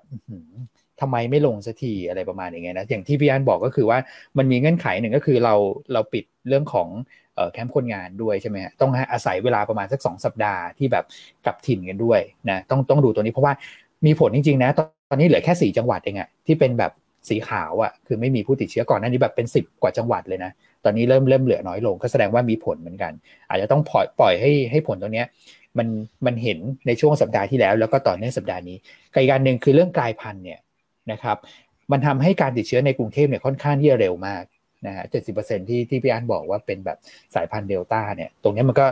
[1.02, 3.98] ทำไมไม่ลงสักทีอะไรประมาณอย่างเงี้ยนะอย่างที่พี่อันบอกก็คือว่า
[4.38, 5.56] มันมีเงื่อนไขหนึ่งก็คือเรา
[5.94, 6.88] เราปิดเรื่องของ
[7.54, 11.06] แคมป์คนงานด้วยใช่ไหมฮะต้องอาศัยเวลาประมาณสักสองสัปดาห์ที่แบบ
[11.46, 13.54] กลับถิ่นกันด้วยนะต้องต้องดูตัวนี้เพราะว่า
[14.06, 14.70] มีผลจริงๆนะ
[15.10, 16.92] ตอนนี้เหลือแค่สี่จังหวัดเองอะที่เป็นแบบ
[17.30, 20.52] สีขาวอะคือไม่มีผู้ติดเชื้อก่อนหน้านี้แบบเป็นสิบกว่าจังหวัดเลยนะ
[20.84, 23.12] ตอนนี้เริ่มเริ่มเหลือน้อยลงก็แสดงว่ามีผลเหมือนกัน
[23.50, 25.24] อาจจะต้องปล่อยปล่อยให้ให้ผลตรงนี้
[25.78, 25.88] มัน
[26.26, 28.78] มันเห็นในช่วงสัปดาห์ที่แล้ว แล้วก็ต่อเนื่องสัปดาห์นี้
[29.14, 30.60] กอีกการหนึ่งคือเรื่องกลายพันธุ์เนี่ย
[31.12, 31.38] นะครับ
[31.92, 34.44] มันทำให้การติดเชื้อในกรุงเทพเนี่ยค่อนข้างที่จะเร็วมาก
[34.88, 36.98] นะฮะเจ็ดสิบเปอร์เซ็นที่ที่พี่อันบอกว่าเป็นแบบ
[37.36, 38.86] สายพันธุ์เดลต้าเนี่ย ตรงนี้มันก็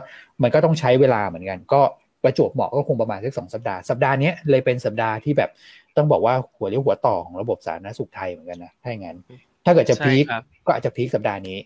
[0.43, 1.81] มันก็ต้องใช้เวลาเหมือนกัน ก็
[2.23, 5.49] ประจวบเหมาะก็คงประมาณสักสองสัปดาห์ สัปดาห์นี้เลยเป็นสัปดาห์ที่แบบ
[5.97, 9.17] ต้องบอกว่าหัวเรียวหัวต่อของระบบสาธารณสุขไทยเหมือนกันนะถ้าอย่างนั้น
[9.65, 10.23] ถ้าเกิดจะ peak
[10.65, 11.57] ก็อาจจะ peak สัปดาห์นี้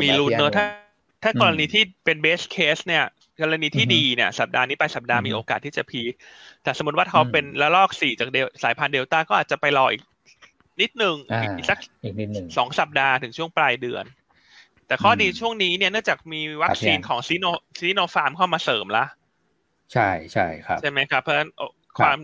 [0.00, 0.66] มีลุ้นเนอะถ้า
[1.22, 3.04] ถ้ากรณีที่เป็น best case เนี่ย
[3.40, 6.02] กรณีที่ดีเนี่ยสัปดาห์นี้ไปสัปดาห์มีโอกาสที่จะ peak
[6.62, 10.02] แต่สมมติว่าเขาเป็นระลอกสี่จากเดลสายพันธุ์เดลต้าก็อาจจะไปรออีก
[10.80, 11.16] นิดนึง
[11.56, 11.78] อีกสัก
[12.56, 14.04] สองสัปดาห์ถึงช่วงปลายเดือน
[14.86, 17.46] แต่ข้อดีช่วงนี้เนี่ยเนื่องจากมีวัคซีนของซีโน
[17.80, 19.04] ซีโนฟาร์มเข้ามาเสริมละ
[19.92, 21.50] ใช่ใช่ครับ ใช่ไหมครับ เพราะฉะนั้น
[21.98, 22.18] ความ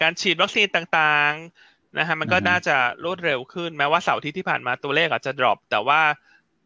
[0.00, 6.00] การฉีดวัคซีนต่างๆนะฮะมันก็น่าจะรวดเร็วขึ้นแม้ว่าเสาร์ที่ที่ผ่านมาตัวเลขอาจจะ drop แต่ว่า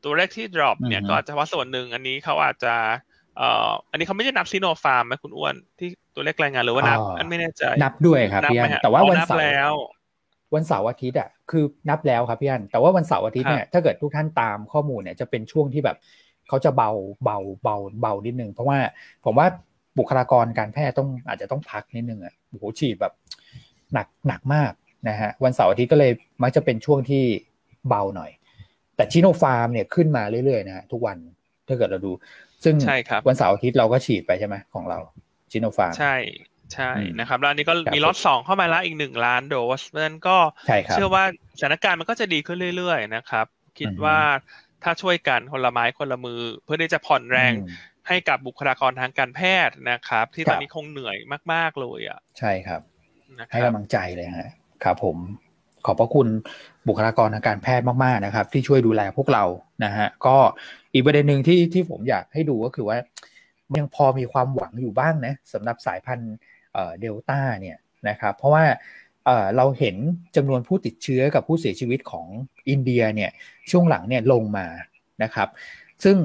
[0.04, 2.74] ตัวเลขที่ drop เนี่ยก็อาจจะว่าส่วนหนึ่งอันนี้เขาอาจจะ
[3.12, 9.80] เอ่ออันนี้เขาไม่ได้นับซีโนฟาร์มไหมคุณอ้วนที่ตัวเลขรายงานหรือว่านับอันไม่แน่ใจนับด้วยครับพี่อันแต่ว่าวันเสาร์
[10.54, 15.96] วันเสาร์อาทิตย์อะคือนับแล้วครับพี่อันแต่ว่าวันเสาร์อาทิตย์เนี่ยถ้าเกิดทุกท่านตามข้อมูลเนี่ยจะเป็นช่วงที่แบบ
[16.48, 16.90] เขาจะเบา
[17.24, 18.78] เบาเบาเบานิดนึงเพราะว่า
[19.24, 19.46] ผมว่า
[19.98, 23.12] บุคลากรการแพทย์ต้องอาจจะต้องพักนิดนึงอะโอ้โหฉีดแบบ
[23.92, 24.72] หนักหนักมาก
[25.08, 27.24] นะฮะวันเสาร์อาทิตย์ก็เลยมักจะเป็นช่วงที่
[27.88, 28.30] เบาหน่อย
[28.96, 31.16] แต่ชิโนฟาร์มเนี่ยขึ้นมาเรื่อยๆนะฮะทุกวัน
[31.68, 32.12] ถ้าเกิดเราดู
[32.64, 32.74] ซึ่ง
[33.28, 34.98] วันเสาร์อาทิตย์เราก็ฉีดไปใช่ไหมของเรา
[35.50, 36.16] ชิโนฟาร์มใช่
[36.74, 40.36] ใช่นะครับแล้วอันนี้ก็มีล็อตสองเข้ามาแล้วอีกหนึ่งล้านโดสเพราะฉะนั้นก็
[40.90, 41.24] เชื่อว่า
[41.58, 43.46] สถานการณ์มันก็จะดีขึ้นเรื่อยๆนะครับ
[43.78, 44.18] คิดว่า
[44.82, 47.52] ถ้าช่วยกันคนละไม้คนละมือ เพื่อที่จะผ่อนแรง
[48.08, 51.16] ให้กับบุคลากรทางการแพทย์นะครับ ที่ตอนนี้คงเหนื่อย
[51.52, 52.80] มาก ๆเลยอะใช่ครับ
[53.50, 54.50] ให้กำลังใจเลยฮะ
[54.84, 55.16] ครับผม
[55.86, 56.28] ขอบพระคุณ
[56.88, 59.44] บุคลากรทางการแพทย์มากๆนะครับ ที่ช่วยดูแลพวกเรา
[59.84, 60.36] นะฮะก็
[60.94, 62.98] อีกประเด็นหนึ่งที่ที่ผมอยากให้ดูก็คือว่า
[63.76, 66.34] ยังพอมีความหวังอยู่บ้างนะสำหรับสายพันธุ์
[67.00, 67.76] เดลต้าเนี่ย
[68.08, 68.64] นะครับเพราะว่า
[69.56, 69.96] เราเห็น
[70.36, 72.26] จำนวนผู้ติดเชื้อกับผู้เสียชีวิตของ
[72.68, 73.30] อินเดียเนี่ย
[73.70, 74.66] ช่วงหลังเนี่ยลงมา
[75.22, 75.48] นะครับ
[76.04, 76.16] ซึ่ง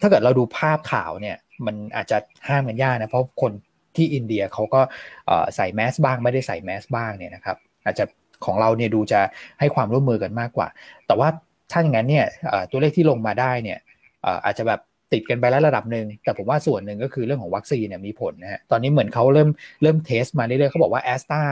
[0.00, 2.18] ถ้าเกิดเราดูภาพข่าวเนี่ยมันอาจจะ
[2.48, 3.52] ห้ามกันยากนะเพราะคน
[3.96, 4.80] ที่อินเดียเขาก็
[5.56, 8.04] ใส่แมสบ้างไม่ได้ใส่แมสบ้างเนี่ยนะครับอาจจะ
[8.44, 9.20] ของเราเนี่ยดูจะ
[9.60, 10.68] ให้ความร่วมมือกันมากกว่า
[11.06, 11.28] แต่ว่า
[11.70, 12.26] ถ้าอย่างนั้นเนี่ย
[12.70, 13.78] ตัวเลขที่ลงมาได้เนี่ย
[14.44, 14.80] อาจจะแบบ
[15.12, 19.48] ติดกันไปแล้วระดับหนึ่งแต่ผมว่าส่วนหนึ่งก็คือเรื่องของวัคซีนเนี่ยมีผลนะฮะตอนนี้เหมือนเขาเริ่ม
[19.82, 21.42] เริ่มเทสมาเรื่อยๆเขาบอกว่าแอสตรา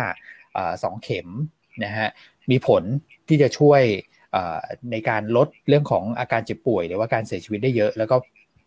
[0.83, 1.29] สองเข็ม
[1.85, 2.09] นะฮะ
[2.51, 2.83] มีผล
[3.29, 3.83] ที่จะช่วย
[4.93, 8.17] ในการลดเรื่องของอาการเจ็บป่วย หรือว่าการเสียชีวิตได้เยอะ แล้วก็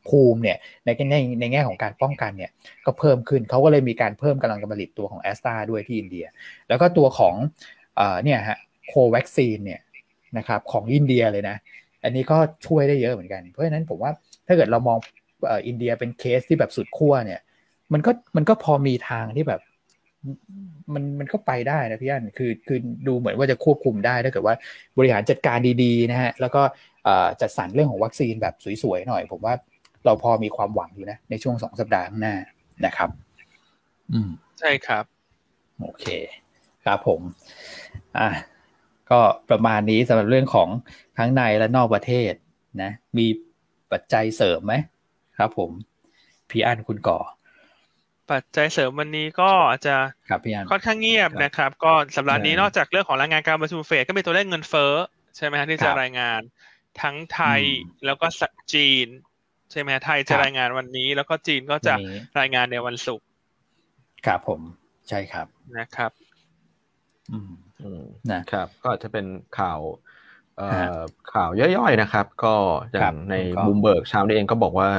[0.10, 2.52] ภูมิเนี่ยในในในแง่ของการป้องกันเนี่ย
[2.86, 6.26] ก็เพิ่มขึ้นเขาก็เลยมีการเพิ่มกำลังการผลิตตัวของแอสตราด้วยที่อินเดีย
[6.70, 7.36] แล้วก็ตัวของ
[8.00, 9.82] อเนี่ยฮะโควัคซีนเนี่ย
[10.38, 11.58] นะครับของอินเดียเลยนะ
[12.04, 12.38] อันนี้ก็
[12.68, 14.12] ช่วยได้เยอะเหมือนกัน เพราะฉะนั้นผมว่า
[14.48, 14.98] ถ้าเกิดเรามอง
[15.68, 17.42] อินเดียเป็นเคสที่แบบสุดขั้วเนี่ย
[17.94, 19.62] มันก็มันก็พอมีทางที่แบบ
[20.94, 24.56] มันมันก็ไปได้นะพี่อันคือคือดูเหมือนว่าจะควบคุมได้ถ้าเกิดว่า
[24.98, 26.62] บริหารจัดการดีๆนะฮะแล้วก็
[27.42, 29.54] จัดสรรเรื่องของวัคซีนแบบสวยๆหน่อย ผมว่า
[30.06, 32.36] เราพอมีความหวังอยู่นะ ในช่วงสองสัปดาห์ข้างหน้า
[32.86, 33.10] นะครับ
[34.14, 34.30] อืม
[34.60, 35.04] ใช่ครับ
[35.82, 36.06] โอเค
[36.86, 37.22] ครับผม
[38.18, 38.30] อะ
[39.12, 40.70] ก็ประมาณนี้สำหรับเรื่องของ
[41.22, 42.34] ทั้งในและนอกประเทศ
[42.82, 43.28] นะมี
[43.92, 44.74] ปัจจัยเสริมไหม
[45.38, 45.72] ครับผม
[46.50, 47.20] พี่อันคุณก่อ
[48.32, 49.52] ปัจจัยเสริมวันนี้ก็
[49.86, 49.96] จะ
[50.30, 54.94] ครับพี่อันค่อนข้างเงียบนะครับ ก็สัปดาห์นี้นอกจากเรื่องของรายงานการประชุมเฟดก็มีตัวเลขเงินเฟ้อ
[55.36, 56.42] ใช่ไหมฮะที่จะรายงาน
[57.02, 57.62] ทั้งไทย
[58.06, 58.28] แล้วก็
[58.74, 59.08] จีน
[59.72, 61.96] ใช่ไหมไทยจะรายงานวันนี้ แล้วก็จีนก็จะ
[62.40, 63.26] รายงานในวันศุกร์
[64.26, 64.62] ครับผม
[65.10, 65.48] ใช่ครับ
[65.78, 66.12] นะครับ
[67.32, 67.40] อื
[68.02, 69.26] มนะครับ ก็จะเป็น
[69.60, 69.80] ข่าว
[71.34, 72.56] ข่าวย่อยๆนะครับ ก็
[72.92, 73.36] อย่างใน
[73.66, 74.90] บูมเบิร์กเช้านี้เองก็บอกว่า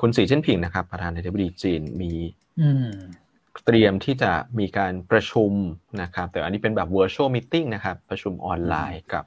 [0.00, 2.12] คุณสีจิ้นผิงนะครับ ประธานาธิบดีจีนมี
[3.66, 5.52] เตรียมที่จะมีการประชุม
[6.02, 9.24] นะครับ แต่อันนี้เป็นแบบ virtual meeting นะครับ ประชุมออนไลน์กับ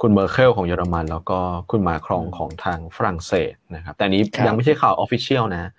[0.00, 1.40] คุณเมอร์เคิลของเยอรมัน แล้วก็
[1.70, 5.70] คุณมาครงของทางฝรั่งเศสนะครับ แต่นี้ยังไม่ใช่ข่าว official นะ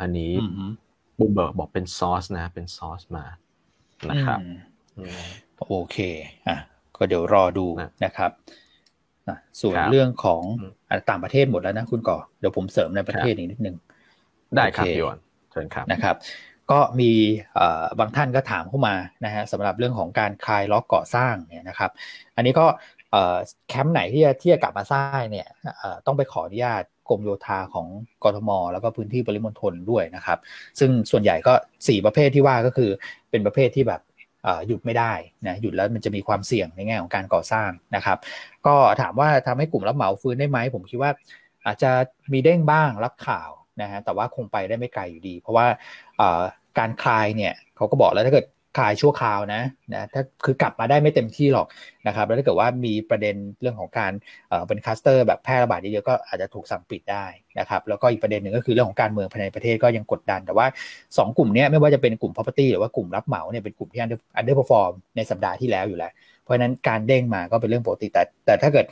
[0.00, 0.32] อันนี้
[1.18, 3.24] บูเบิร์กบอกเป็น source นะ เป็นซอสมา
[4.10, 4.40] นะครับ
[5.68, 5.96] โอเค
[6.48, 6.58] อะ
[6.96, 7.66] ก็เดี๋ยวรอดู
[8.04, 8.30] นะครับ
[9.60, 10.42] ส่วนเรื่องของ
[11.08, 13.76] ต่างประเทศหมดแล้วนะคุณก่อเดี๋ยวผมเสริมในประเทศอีกนิดนึง
[14.56, 15.18] ได้ครับพี่วอน
[15.50, 16.16] เชิญครับนะครับ
[16.70, 17.12] ก็มี
[17.98, 21.90] บางท่านก็ถามเข้ามานะฮะสำหรับเรื่องของการคลายล็อกก่อสร้างเนี่ยนะครับ
[22.36, 22.66] อันนี้ก็
[23.68, 25.48] แคมป์ไหนที่จะที่จะกลับมาสร้างเนี่ย
[26.06, 27.86] ต้องไปขออนุญาตกรมโยธาของ
[28.24, 30.38] กรทม แล้วก็พื้นที่ปริมณฑลด้วยนะครับ
[30.78, 32.90] ซึ่งส่วนใหญ่ก็ 4 ประเภทที่ว่าก็คือ
[33.30, 34.00] เป็นประเภทที่แบบ
[34.66, 35.12] หยุดไม่ได้
[35.46, 38.18] นะหยุดแล้วมันจะมีความเสี่ยงในแง่ของการก่อสร้างนะครับ
[38.66, 41.10] ก็ถามว่าทำให้กลุ่มรับเหมาฟื้นได้ไหมผมคิดว่า
[41.66, 41.90] อาจจะ
[42.32, 43.50] มีเด้งบ้างรับข่าว
[43.82, 45.66] นะฮะแต่ว่าคงไปได้ไม่ไกลอยู่ดี เพราะว่า
[46.78, 48.46] การคลายเนี่ยเขาก็บอกแล้วถ้าเกิด
[48.78, 49.62] คลายชั่วคราวนะ
[49.94, 51.66] นะถ้าคือกลับมาได้ไม่เต็มที่หรอก
[52.06, 54.12] นะครับ แล้วถ้าเกิดว่ามีประเด็นเรื่องของการ
[54.68, 57.24] เป็นคัสเตอร์แบบแพร่ระบาดเยอะๆก็อาจจะถูกสั่งปิดได้
[57.58, 60.66] นะครับ แล้วก็อีกประเด็นหนึ่งก็คือเรื่องของการเมืองภายในประเทศก็ยังกดดัน แต่ว่า
[61.00, 64.00] 2 กลุ่มนี้ไม่ว่าจะเป็นกลุ่ม property หรือว่ากลุ่มรับเหมาเนี่ยเป็นกลุ่มที่
[64.40, 66.12] underperform ในสัปดาห์ที่แล้วอยู่แล้ว
[66.42, 68.86] เพราะฉะนั้นการเด้งมาก็เป็นเรื่องปกติแต่ แต่ถ้าเกิด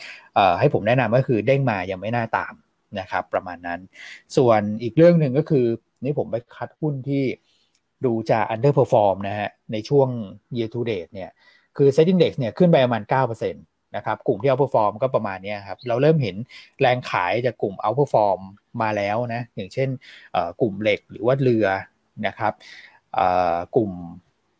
[0.58, 2.52] ให้ผมแนะนำก็คือเด้งมายังไม่น่าตาม
[3.00, 3.80] นะครับ ประมาณนั้น
[4.36, 5.66] ส่วนอีกเรื่องหนึ่งก็คือ
[6.04, 7.24] นี่ผมไปคัดหุ้นที่
[8.04, 10.08] ดูจะ underperform นะฮะในช่วง
[10.56, 11.30] year to date เนี่ย
[11.76, 16.36] คือ set index เนี่ยขึ้นไปประมาณ 9%นะครับกลุ่มที่ outperform ก็ประมาณนี้ครับเราเริ่มเห็น
[16.80, 18.40] แรงขายจากกลุ่ม outperform
[18.82, 19.88] มาแล้วนะอย่างเช่น
[20.60, 21.66] กลุ่มเหล็กหรือว่าเรือ
[22.26, 22.52] นะครับ
[23.76, 23.90] กลุ่ม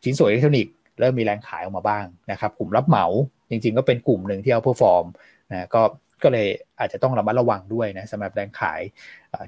[0.03, 3.05] ชิ้นส่วนอิเล็กทรอนิกส์เริ่มมีแรงขายออกมาบ้างนะครับกลุ่มรับเหมา
[3.49, 5.05] จริงๆ ก็เป็นกลุ่มหนึ่งที่ outperform
[5.51, 5.81] นะก็
[6.23, 6.47] ก็เลย
[6.79, 8.81] อาจจะต้องระมัดระวังด้วยนะสำหรับแรงขาย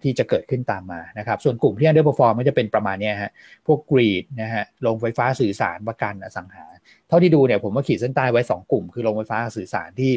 [0.03, 3.31] ที่จะเกิดขึ้นตามมานะครับ ส่วนกลุ่มที่ underperform มันจะเป็นประมาณนี้ฮะ
[3.67, 6.65] พวกกรีดนะฮะ โรงไฟฟ้าสื่อสารประกันอสังหา
[7.07, 10.11] เท่าที่ดูเนี่ยผมว่าขีดเส้นใต้ไว้ 2 กลุ่ม คือโรงไฟฟ้าสื่อสารที่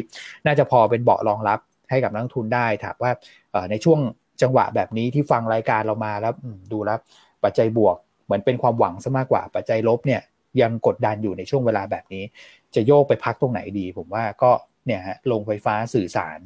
[0.45, 1.59] น่าจะพอเป็นเบาะรองรับ
[1.89, 3.11] ให้กับนักทุนได้ ถามว่า
[3.71, 3.99] ในช่วง
[4.41, 6.33] จังหวะแบบนี้ที่ฟังรายการเรามาแล้ว
[6.71, 6.99] ดูแล้ว
[7.43, 7.95] ปัจจัยบวก
[8.25, 10.21] เหมือนเป็นความหวังซะมากกว่า ปัจจัยลบเนี่ย
[10.61, 12.23] ยังกดดันอยู่ในช่วงเวลาแบบนี้
[12.75, 14.51] จะโยกไปพักตรงไหนดี ผมว่าก็
[14.85, 16.39] เนี่ยฮะลงไฟฟ้าสื่อสาร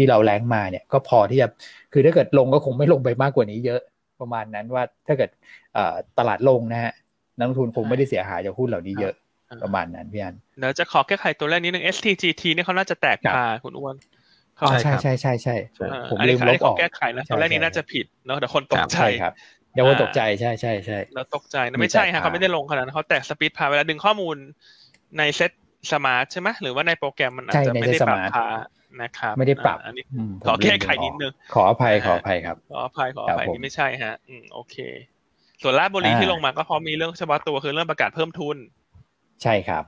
[0.00, 1.48] ที่เราแรงมาเนี่ยก็พอที่จะ
[1.92, 3.80] คือถ้าเกิดลงก็คงไม่ลงไปมากกว่านี้เยอะ
[4.20, 5.30] ประมาณนั้นว่าถ้าเกิด
[6.18, 6.92] ตลาดลงนะฮะ
[7.38, 9.14] นักลงทุนคงไม่ได้เสียหายจากหุ้นเหล่านี้เยอะ
[9.62, 13.94] ประมาณนั้นพี่อันเดี๋ยวจะขอแก้ไขตัวแรกนิดนึง STGT นี่เขาน่าจะแตกพาร์คุณอ้วน
[14.70, 15.56] ใช่ใช่ใช่ใช่
[16.10, 19.32] ผมลืมลบออกแก้ไขนะตัวแรกนี้น่าจะผิดเนาะแต่คนตกใจครับ
[19.74, 24.36] เดี๋ยวคนตกใจใช่ใช่ใช่แล้วตกใจนะไม่ใช่ฮะเขาไม่ได้ลงขนาดนั้นเขาแตก split พาร์เวลาดึงข้อมูล
[25.18, 28.46] ใน SETSMART ใช่ไหมหรือว่าในโปรแกรมมันอาจจะไม่ได้ปรับพาร์
[29.02, 30.04] นะครับ ไม่ได้ปรับอันนี้
[30.46, 34.76] ขอแก้ไขนิดนึงขออภัยขออภัยครับ ขออภัยขออภัยนี่ไม่ใช่ฮะ อืมโอเค
[35.62, 38.56] ส่วนราชบุรีที่ลงมาก็เพราะมีเรื่องเฉพาะตัวคือเรื่องประกาศเพิ่มทุน
[39.42, 39.84] ใช่ครับ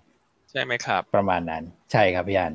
[0.51, 2.53] ใช่ไหมครับ ประมาณนั้น ใช่ครับพี่อัน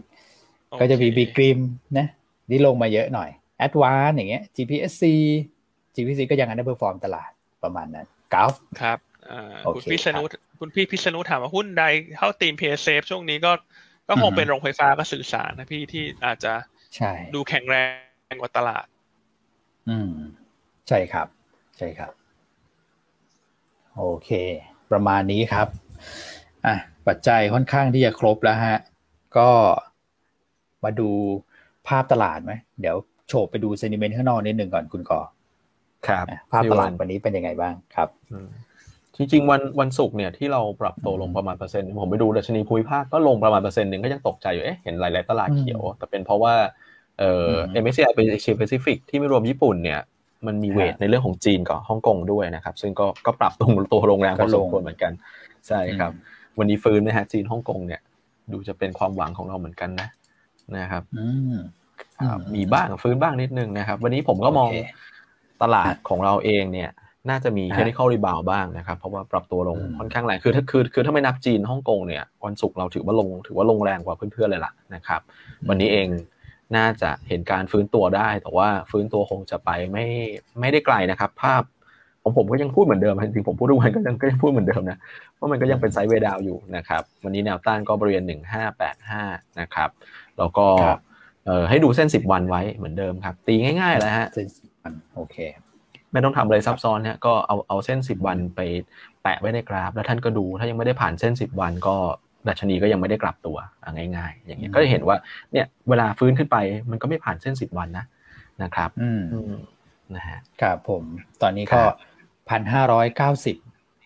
[0.80, 1.60] ก็จะมี B.Grimm
[1.98, 2.08] นะ
[2.50, 5.04] ที่ลงมาเยอะหน่อยแอดวานอย่างเงี้ย GPSC
[5.96, 7.32] GPC ก็ยัง underperform ตลาด
[7.64, 8.98] ประมาณนั้นกราฟครับ
[9.76, 10.24] คุณพิษณุ
[10.60, 11.84] คุณพี่พิษณุถามว่าหุ้นใด
[12.18, 13.52] เข้าตีมเพย์เซฟช่วงนี้ก็
[14.10, 16.54] ก็คงเป็นโรงไฟฟ้าก็สื่อสารนะพี่ที่อาจจะ
[16.96, 17.76] ใช่ดูแข็งแร
[18.32, 18.86] งกว่าตลาด
[19.90, 20.12] อืม
[20.88, 21.28] ใช่ครับ
[21.78, 22.12] ใช่ครับ
[23.98, 24.30] โอเค
[24.92, 25.68] ประมาณนี้ครับ
[26.66, 26.76] อะ
[27.08, 28.80] ปัจจัยค่อนข้างที่จะครบแล้วฮะ
[29.38, 29.50] ก็
[30.84, 31.10] มาดู
[31.88, 32.96] ภาพตลาดไหม เดี๋ยว
[33.28, 35.22] โฉบไปดูเซนิเมนต์ข้างนอกนิดหนึ่งก่อนคุณก่อ
[36.08, 38.10] ครับ ภาพตลาดวันนี้เป็นยังไงบ้างครับ
[39.18, 46.54] จริงๆวันวันศุกร์เนี่ยที่เราปรับตัวลงประมาณเปอร์เซ็นต์ผมไปดูดัชนีภูมิภาคก็ลงประมาณเปอร์เซ็นต์หนึ่งก็ยังตกใจอยู่เอ๊ะเห็นหลายๆตลาดเขียว แต่เป็นเพราะว่า
[47.20, 47.52] เอ่อ
[47.84, 50.00] MSCI เป็น Asia Pacific ที่ไม่รวมญี่ปุ่นเนี่ย
[50.48, 55.12] มันมีเวทในเรื่องของจีนกับฮ่องกงด้วยนะครับ ซึ่งก็ก็ปรับตัวตัวโรงแรมพอสมควรเหมือนกัน
[55.68, 56.12] ใช่ครับ
[56.58, 58.02] วันนี้ฟื้นนะฮะจีนฮ่องกงเนี่ย
[58.52, 60.10] ดูจะเป็นความหวังของเราเหมือนกันนะ
[60.78, 61.04] นะครับ
[62.56, 64.70] มีบ้างฟื้นบ้างนิดนึงนะครับ วันนี้ผมก็มอง
[65.62, 66.90] ตลาดของเราเองเนี่ย
[67.30, 75.22] น่าจะมี technical rebound บ้างนะครับเพราะว่าปรับตัวลงค่อนข้างแรงคือถ้าคือคือถ้าไม่นับจีนฮ่องกงเนี่ยวันศุกร์เราถือว่าลงถือว่าลงแรงกว่าเพื่อนๆเลยล่ะนะครับ
[75.70, 76.08] วันนี้เอง
[76.78, 80.06] น่าจะเห็นการฟื้นตัวได้ แต่ว่าฟื้นตัวคงจะไปไม่
[80.60, 81.64] ไม่ได้ไกลนะครับ ภาพ
[82.24, 84.98] ของผมก็ยังพูดเหมือนเดิมจริงๆผมพูดทุกวันก็ยังก็ยังพูดเหมือนเดิมนะ
[85.36, 89.24] เพราะมันก็ยังเป็นไซด์เวดาวอยู่นะครับ วันนี้แนวต้านก็บริเวณหนึ่งห้าแปดห้า
[89.60, 89.90] นะครับ
[90.38, 90.68] แล้วก็
[91.46, 95.38] เอ่อให้ดูเส้นสิบวันไว้เหมือนเดิมครับ ตีง่ายๆแล้วฮะเส้นสิบวันโอเค
[96.12, 98.62] ไม่ต้องทำอะไรซับซ้อนเนี่ยก็เอาเอาเส้นสิบวันไป
[99.24, 101.96] แปะไว้ในกราฟ แล้วท่านก็ดูถ้ายังไม่ได้ผ่านเส้นสิบวันก็
[102.48, 103.58] ดัชนีก็ยังไม่ได้กลับตัว
[103.96, 105.18] ง่าย ๆ อย่างเงี้ยก็จะเห็นว่า
[105.52, 106.58] เนี่ยเวลาฟื้นขึ้นไป
[106.92, 108.06] มันก็ไม่ผ่านเส้นสิบวันนะ
[108.64, 109.22] นะครับอืม
[110.16, 111.04] นะฮะครับผม
[111.42, 111.82] ตอนนี้ก็
[112.50, 113.58] พันห้าร้อยเก้าสิบ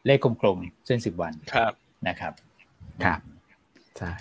[0.05, 1.71] เลขกลมๆเส้นสิบวันครับ
[2.07, 2.33] นะครับ
[3.05, 3.19] ครับ
[3.97, 4.11] ใช่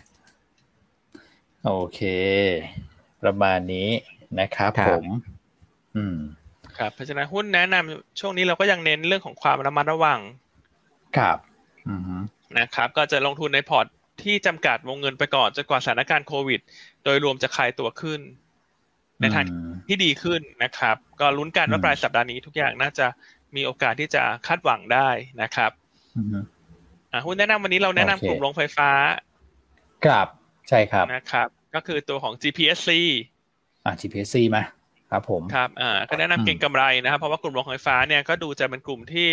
[1.65, 2.01] โอเค
[3.23, 3.89] ประมาณนี้
[4.41, 5.05] นะครับผม
[5.97, 6.17] อืม
[6.81, 10.21] ครับเพราะฉะนั้นหุ้นแนะนำช่วงนี้เราก็ยังเน้นเรื่องของความระมัดระวัง
[11.17, 11.39] ครับ
[12.59, 13.87] นะครับ ก็จะลงทุนในพอร์ต
[14.23, 16.61] ที่จำกัดวงเงินไปก่อนจนกว่าสถานการณ์โควิด
[17.05, 18.21] โดยรวมจะคลายตัวขึ้น
[19.21, 19.45] ในทาง
[19.89, 23.07] ที่ดีขึ้นนะครับ ก็ลุ้นกันว่าปลายสัปดาห์นี้ทุกอย่างน่าจะ
[23.57, 25.09] มีโอกาสที่จะคาดหวังได้
[25.43, 25.71] นะครับ
[27.13, 28.91] อ่าหุ้นแนะนำวันนี้เราแนะนำกลุ่มโรงไฟฟ้า
[30.05, 30.27] ครับ
[30.69, 32.91] ใช่ครับนะครับ ก็คือตัวของ GPSC
[33.85, 34.63] อ่า GPSC มา
[35.11, 39.29] ครับผมครับอ่าก็แนะนำเก็งกำไรนะครับ เพราะว่ากลุ่มโรงไฟฟ้าเนี่ยก็ดูจะเป็นกลุ่มที่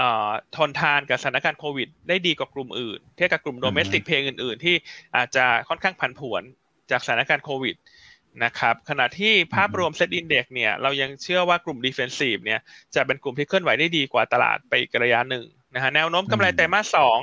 [0.00, 4.74] อ่าทนทานกับสถานการณ์โควิด ได้ดีกว่ากลุ่มอื่น เทียบกับกลุ่ม domestic play อื่น ๆ ที่
[5.16, 6.42] อาจจะค่อนข้างผันผวน
[6.90, 7.76] จากสถานการณ์โควิด
[8.44, 12.60] นะครับขณะที่ภาพรวม SET Index เนี่ยเรายังเชื่อว่ากลุ่ม defensive เนี่ย
[12.94, 15.44] จะเป็นกลุ่มที่เคลื่อนไหวได้ดีกว่าตลาดไปอีกระยะหนึ่ง
[15.74, 17.18] นะฮะแนวโน้มกำไรไตรมาสสอง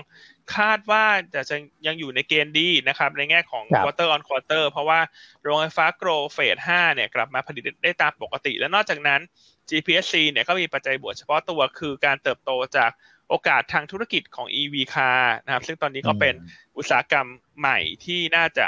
[0.56, 5.00] คาดว่าจะจะยังอยู่ในเกณฑ์ดีนะครับ ในแง่ของ quarter on quarter เพราะว่า
[5.44, 9.22] โรงไฟฟ้าโกลเฟส5เนี่ยกลับมาผลิตได้ตามปกติ และนอกจากนั้น
[9.70, 12.92] GPSC เนี่ยก็มีปัจจัยบวกเฉพาะตัวคือการเติบโตจาก
[13.30, 16.36] โอกาสทางธุรกิจของ EV car นะครับ ซึ่งตอนนี้ก็เป็น
[16.78, 17.28] อุตสาหกรรม
[17.60, 18.68] ใหม่ที่น่าจะ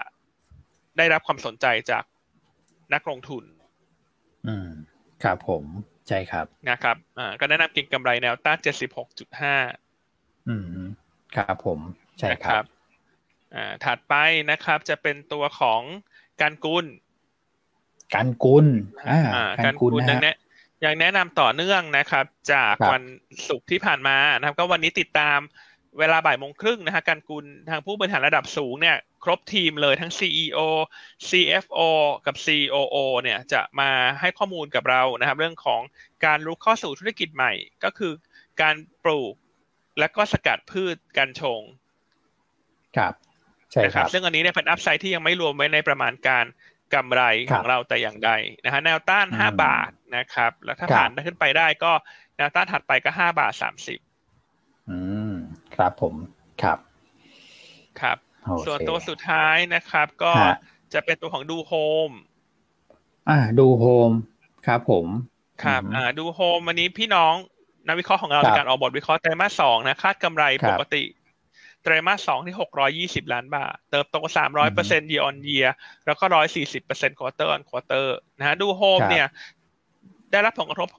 [0.97, 2.03] ได้รับความสนใจจาก
[2.93, 3.43] นักลงทุน
[4.47, 4.69] อืม
[5.23, 5.63] ครับผม
[6.07, 8.57] ใช่ครับ นะครับ อ่า ก็แนะนำเก็งกำไรแนวต้าน
[9.34, 10.63] 76.5 อืม
[11.38, 11.79] ครับผม
[12.19, 12.63] ใช่ครับ
[13.55, 14.15] อ่าถัดไป
[14.51, 15.81] นะครับจะเป็นตัวของ
[16.41, 16.85] การกุล
[18.15, 18.65] การกุล
[19.09, 20.35] อ่าการกุลนะฮะ
[20.85, 23.03] ยังแนะนำต่อเนื่องนะครับ จากวัน
[23.47, 25.39] ศุกร์ที่ผ่านมานะครับ ก็วันนี้ติดตาม
[25.99, 30.59] เวลาบ่ายโมงครึ่งนะฮะการกุลทางผู้บริหารระดับสูงเนี่ยครบทีมเลยทั้ง CEO
[31.27, 31.79] CFO
[32.25, 35.81] กับ COO เนี่ยจะมาให้ข้อมูลกับเรานะครับ เรื่องของ
[36.25, 38.13] การรู้ข้อสู่ธุรกิจใหม่ ก็คือ
[38.61, 39.33] การปลูก
[39.99, 41.61] และก็สกัดพืชกัญชง
[42.97, 43.13] ครับ
[43.71, 46.45] ใช่ครับ ซึ่งอันนี้เนี่ยเป็นอัพไซด์ที่ยังไม่รวมไว้ในประมาณการ
[46.93, 47.21] กำไร
[47.53, 48.31] ของเราแต่อย่างใด
[48.65, 51.91] นะฮะแนวต้านห้าบาทนะครับ แล้วถ้าผ่านขึ้นไปได้ก็
[52.37, 53.99] แนวต้านถัดไปก็ห้าบาทสามสิบ
[54.89, 54.99] อื
[55.31, 55.33] ม
[55.75, 56.13] ครับผม
[56.61, 56.77] ครับ
[58.01, 58.17] ครับ
[58.65, 60.33] ส่วนตัวสุดท้ายนะครับ ก็
[60.93, 61.73] จะเป็นตัวของดูโฮ
[62.09, 62.11] ม
[63.29, 64.11] อ่าดูโฮม
[64.67, 65.05] ครับผม
[65.63, 67.35] ครับอ่าดูโฮมวันนี้พี่น้อง
[67.88, 71.03] นักวิเคราะห์ของเราในการออกบทวิเคราะห์ไตรมาสสองนะคาดกำไรปกติ
[71.83, 75.69] ไตรมาสสองที่หกร้อยี่สิบล้านบาท เติบโตสามร้อยเปอร์เซ็นต์ year on year
[76.05, 78.07] แล้วก็ร้อยสี่สิบเปอร์เซ็นต์ quarter on quarter
[78.38, 79.27] นะฮะดูโฮมเนี่ย
[80.31, 80.89] ได้รับผลกระทบ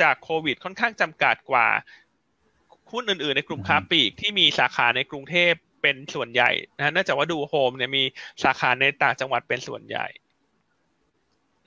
[0.00, 1.66] จากโควิดค่อนข้างจำกัดกว่า
[2.92, 8.02] หุ้นอื่นๆ ในกลุ่มค้าปลีกที่มีสาขาในกรุงเทพเป็นส่วนใหญ่นะฮะเนื่องจากว่าดูโฮมเนี่ยมี
[8.44, 10.06] สาขาในต่างจังหวัดเป็นส่วนใหญ่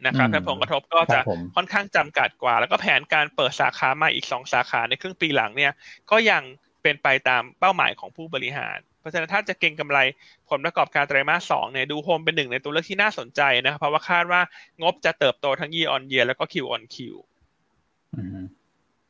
[0.05, 1.19] นะครับผลกระทบก็จะ
[1.55, 5.71] ค่อนข้างจำกัดกว่า แล้วก็แผนการเปิดสาขาใหม่อีกสองสาขาในครึ่งปีหลังเนี่ย
[6.11, 6.43] ก็ยัง
[6.83, 9.99] เป็นไปตามเป้าหมายของผู้บริหาร เพราะฉะนั้นถ้าจะเก็งกำไร
[10.49, 14.41] ผลประกอบการไตรมาสสองเนี่ยดูโฮมเป็นหนึ่งในตัวเลือกที่น่าสนใจนะครับ เพราะว่าคาดว่า
[14.81, 17.15] งบจะเติบโตทั้งยีออนเยียแล้วก็ Q on Q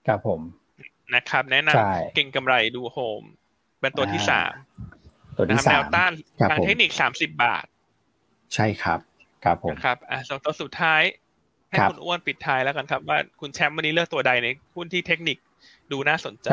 [0.08, 0.42] ครับผม
[1.16, 3.22] นะครับ แนะนำเก็งกำไรดูโฮม
[3.80, 4.54] เป็นตัวที่สาม
[5.38, 6.12] ตัวที่สามแนวต้าน
[6.50, 7.66] ทางเทคนิคสามสิบบาท
[8.54, 9.00] ใช่ครับ
[9.46, 11.02] ครับผมครับอ่าสองตัวสุดท้าย
[11.70, 15.38] ให้คุณอ้วนปิดท้ายแล้วกันครับ ว่าคุณแชมป์วันนี้เลือกตัวใดในหุ้นที่เทคนิค
[15.92, 16.50] ดูน่าสนใจ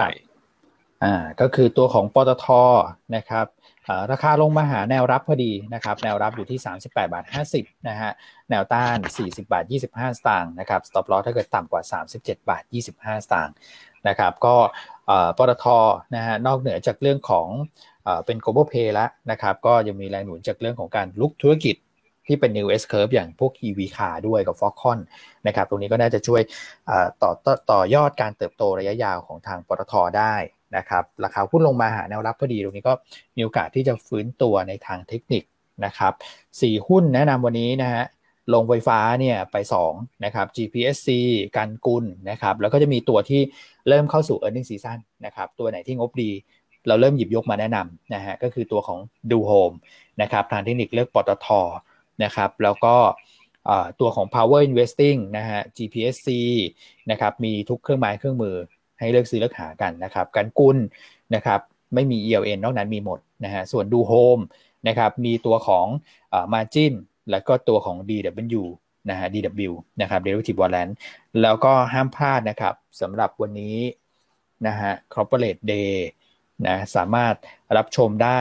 [1.04, 2.46] อ่าก็คือตัวของปตท
[3.16, 3.46] นะครับ
[4.12, 7.24] ราคาลงมาหาแนวรับพอดีนะครับ แนวรับอยู่ที่ 38 บาท
[7.56, 8.10] 50 นะฮะ
[8.50, 11.82] แนวต้าน 40 บาท 25 สตางค์นะครับ stop loss ถ้าเกิดต่ำกว่า
[12.16, 12.62] 37 บาท
[12.94, 13.54] 25 สตางค์
[14.08, 14.54] นะครับ ก็
[15.38, 15.66] ปตท
[16.16, 17.48] นะฮะ นอกเหนือจากเรื่องของ
[18.26, 21.76] เป็น global pay แล้วนะครับ ก็ยังมีแรงหนุนจากเรื่องของการลุกธุรกิจ
[22.26, 24.98] ที่เป็น new S curve อย่างพวก EV car ด้วยกับ Foxconn
[25.46, 26.42] นะครับ ตรงนี้ก็น่าจะช่วย
[27.22, 27.30] ต่อ
[27.70, 30.34] ต่อยอดการเติบโตระยะยาวของทางปตทได้
[30.76, 32.94] นะครับ ราคาหุ้นลงมาหาแนวรับพอดี ตรงนี้ก็
[33.36, 35.42] มีโอกาสที่จะฟื้นตัวในทางเทคนิค
[35.84, 36.12] นะครับ
[36.60, 38.04] สี่หุ้นแนะนำวันนี้นะฮะ
[38.54, 39.56] ลงไฟฟ้าเนี่ยไป
[39.90, 41.08] 2นะครับ GPSC
[41.56, 43.40] กันกุลนะครับแล้วก็จะมีตัวที่
[43.88, 46.30] เริ่มเข้าสู่ e a r n i n g season นะครับตัวไหนที่งบดี
[46.88, 48.98] เราเริ่มหยิบยกมาแนะนำนะฮะก็คือตัวของ
[49.30, 49.72] ดูโฮม
[50.22, 51.46] นะครับทางเทคนิคเลือกปตท
[52.24, 52.96] นะครับ แล้วก็
[54.00, 56.28] ตัวของ power investing นะฮะ GPSC
[57.10, 58.56] นะครับมีทุกเครื่องไม้เครื่องมือ
[58.98, 60.76] ให้เลือกซื้อเลือกหากันนะครับ การกุล
[61.34, 61.60] นะครับ
[61.94, 64.38] ไม่มี ELN นอกนั้นมีหมดนะฮะส่วนดูโฮม
[64.88, 65.86] นะครับมีตัวของ
[66.32, 66.92] อ margin
[67.30, 68.62] แล้วก็ตัวของ DW
[69.10, 70.92] นะฮะ DW นะครับ derivative warrant
[71.42, 73.78] แล้วก็ห้ามพลาดนะครับสำหรับวันนี้
[74.66, 75.94] นะฮะ corporate day
[76.66, 77.34] นะสามารถ
[77.76, 78.40] รับชมได้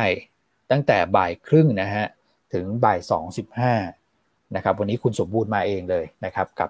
[0.71, 2.05] ตั้งแต่บ่ายครึ่งนะฮะ
[2.53, 3.73] ถึงบ่ายสองสิบห้า
[4.55, 6.69] นะครับวันนี้คุณสมบูรณ์มาเองเลยนะครับกับ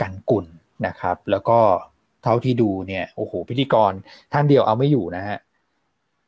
[0.00, 0.46] กันกุล
[0.86, 1.58] นะครับแล้วก็
[2.22, 3.92] เท่าที่ดูเนี่ยโอ้โหพิธีกร
[4.32, 5.38] ท่านเดียวเอาไม่อยู่นะฮะ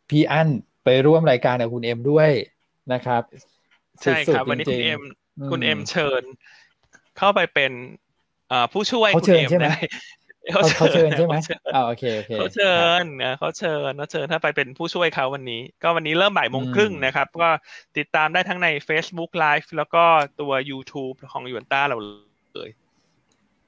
[0.09, 0.49] พี่อั้น
[0.85, 2.31] ไปร่วมรายการกับคุณเอ็มด้วย
[2.93, 3.23] นะครับ
[4.01, 5.03] ใช่ครับวันนี้คุณเอ็ม
[5.51, 6.23] คุณเอ็มเชิญ
[7.19, 7.73] เข้าไปเป็น
[8.73, 9.77] ผู้ช่วยคุณเอ็มได้
[10.53, 11.37] เขาเชิญใช่ไหม
[11.75, 17.49] อ่าโอเคโอเคเขาเชิญนะเขาเชิญเขาเชิญถ้าไปเป็นผู้ช่วยเขาวันนี้ ก็วันนี้เริ่มบ่ายโมงครึ่งนะครับ ก็
[17.99, 20.05] ติดตามได้ทั้งใน Facebook Live แล้วก็
[20.41, 21.97] ตัว YouTube ของยูนต้าเรา
[22.55, 22.71] เลย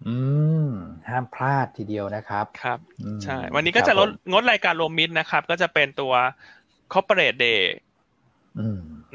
[0.07, 0.17] อื
[0.69, 0.71] ม
[1.09, 2.79] ห้ามพลาดทีเดียวนะครับครับ
[3.25, 6.13] ใช่วันนี้ก็จะลดงดรายการรวมมิตรนะครับ ก็จะเป็นตัว
[6.93, 7.63] corporate day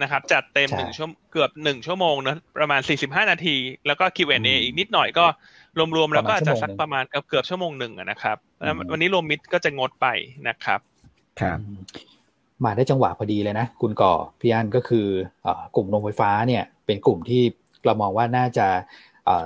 [0.01, 3.55] นะครับ จัดเต็มหนึ่งชั่วเกือบหนึ่งชั่วโมงนะประมาณสี่สิบห้านาที
[3.87, 5.25] แล้วก็ Q&A อีกนิดหน่อยก็
[5.95, 8.37] รวมๆแล้วก็อาจจะสักประมาณเกือบชั่วโมงหนึ่งนะครับ
[8.91, 10.07] วันนี้รวมมิตรก็จะงดไป
[10.47, 10.79] นะครับ
[11.41, 11.57] ครับ
[12.63, 15.07] มาได้จังหวะพอดีเลยนะ คุณก่อพี่อันก็คือ
[15.75, 17.41] กลุ่มโรงไฟฟ้าเนี่ยเป็นกลุ่มที่
[17.85, 18.67] เรามองว่าน่าจะ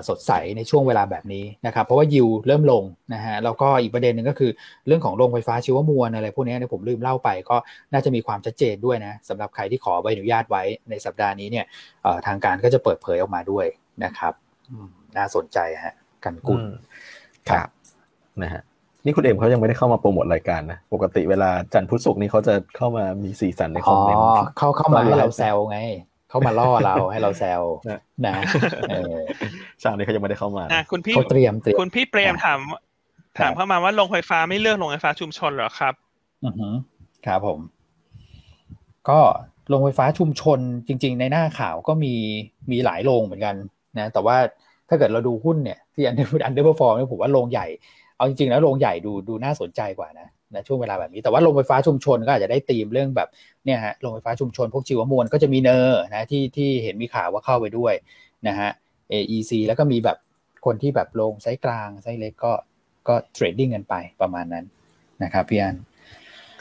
[0.09, 4.51] สดใสในช่วงเวลาแบบนี้นะครับ เพราะว่ายิวเริ่มลงนะฮะแล้วก็อีกประเด็นหนึ่งก็คือ
[4.87, 7.57] เรื่องของโรงไฟฟ้าชีวมวลอะไรพวกนี้เนี่ยผมลืมเล่าไปก็
[7.93, 11.65] น่าจะมีความชัดเจนด้วยนะสำหรับใครที่ขอใบอนุญาตไว้ในสัปดาห์นี้เนี่ย
[12.27, 13.65] ทางการก็จะเปิดเผยออกมาด้วย
[14.03, 14.33] นะครับ
[15.17, 16.61] น่าสนใจฮะ กันกุล
[17.49, 17.67] ครับ
[18.43, 18.61] นะฮะ
[19.05, 24.25] นี่คุณเอ็มเขายังไม่ได้เข้ามาโปรโมทรายการนะ ปกติเวลาจันทร์พุธศุกร์นี้เขาจะเข้ามามีสีสันในคอมเมนต์
[24.57, 25.79] เขาเข้ามาให้เราแซวไง
[26.29, 27.61] เข้ามาล่อเราให้เราแซว
[28.25, 28.33] นะ
[29.81, 32.59] ชาตินี้เขายังไม่ได้เข้ามาคุณพี่เขาเตรียมคุณพี่เปรมถาม
[33.39, 35.93] ถามเข้ามาว่าโรงไฟฟ้าไม่เลือกโรงไฟฟ้าชุมชนเหรอครับ
[36.43, 36.75] อือ
[37.25, 37.59] ครับผม
[39.09, 39.19] ก็
[39.69, 42.13] โรงไฟฟ้าชุมชนจริง ๆ ในหน้าข่าวก็มี
[42.71, 43.55] มีหลายโรงเหมือนกัน
[43.99, 44.37] นะ แต่ว่า
[44.89, 47.67] ถ้าเกิดเราดูหุ้นเนี่ยที่ under underperform เนี่ยผมว่าโรงใหญ่
[48.15, 53.29] เอาจริงๆแล้วโรงใหญ่ดูดูน่าสนใจกว่านะนะช่วงเวลาแบบนี้ แต่ว่าโรงไฟฟ้าชุมชนก็อาจจะได้ตีมเรื่องแบบ
[53.65, 57.93] เนี่ยฮะโรงไฟฟ้าชุมชน พวกชีวมวลก็จะมีเนอร์นะที่ที่เห็นมีข่าวว่าเข้าไปด้วย
[58.47, 58.69] นะฮะ
[59.13, 60.17] ACE แล้วก็มีแบบ
[60.65, 62.53] คนที่แบบโรงไซส์กลางไซส์เล็กก็
[63.07, 64.65] ก็ trading กันไปประมาณนั้น
[65.23, 65.75] นะครับพี่อัน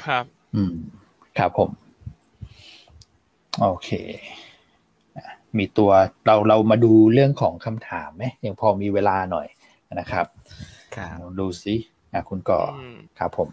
[0.05, 0.25] ครับ
[0.55, 0.75] อืม
[1.39, 1.71] ครับผม
[3.61, 3.91] โอเค
[5.59, 5.91] มีตัว
[6.27, 9.47] เราเรามาดูเรื่องของคำถามไหมยังพอมีเวลาหน่อย
[10.01, 10.27] นะครับ
[11.39, 11.75] ดูสิ
[12.13, 12.61] อะคุณก่อ
[13.19, 13.49] ครับผม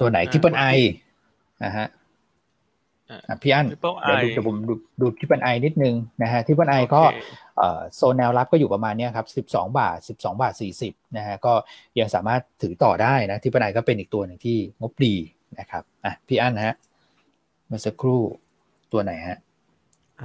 [0.00, 0.64] ตัวไหน Triple I
[1.64, 1.86] นะฮะ
[3.42, 7.02] พี่อันเดี๋ยวดูผมดูดู Triple I นิดนึงนะฮะ Triple I ก็
[7.96, 11.52] โซนแนวรับก็อยู่ประมาณนี้ครับสิบสองบาทสิบสองบาทสี่สิบนะฮะก็
[11.98, 15.14] ยังสามารถถือต่อได้นะทิปเปิลไอก็เป็นอีกตัวหนึ่งที่งบดี
[15.58, 16.74] นะครับอะพี่อันฮะ
[17.66, 18.22] เมื่อสักครู่
[18.96, 19.38] ตัวไหนฮะ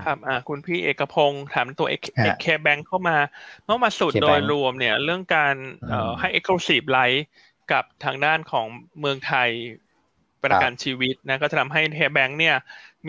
[0.06, 2.02] ครับอ่าคุณพี่เอกพงศ์ถามตัวเอก
[2.42, 3.18] เคแบงเข้ามา
[3.66, 5.56] เมื่อมาสุดโดยรวมเนี่ย เรื่องการ
[5.88, 7.26] เอ่อให้ exclusive ไลท์
[7.72, 8.66] กับทางด้านของ
[9.00, 9.50] เมืองไทย
[10.44, 12.56] ประกันชีวิตนะก็จะทำให้เฮแบงค์เนี่ย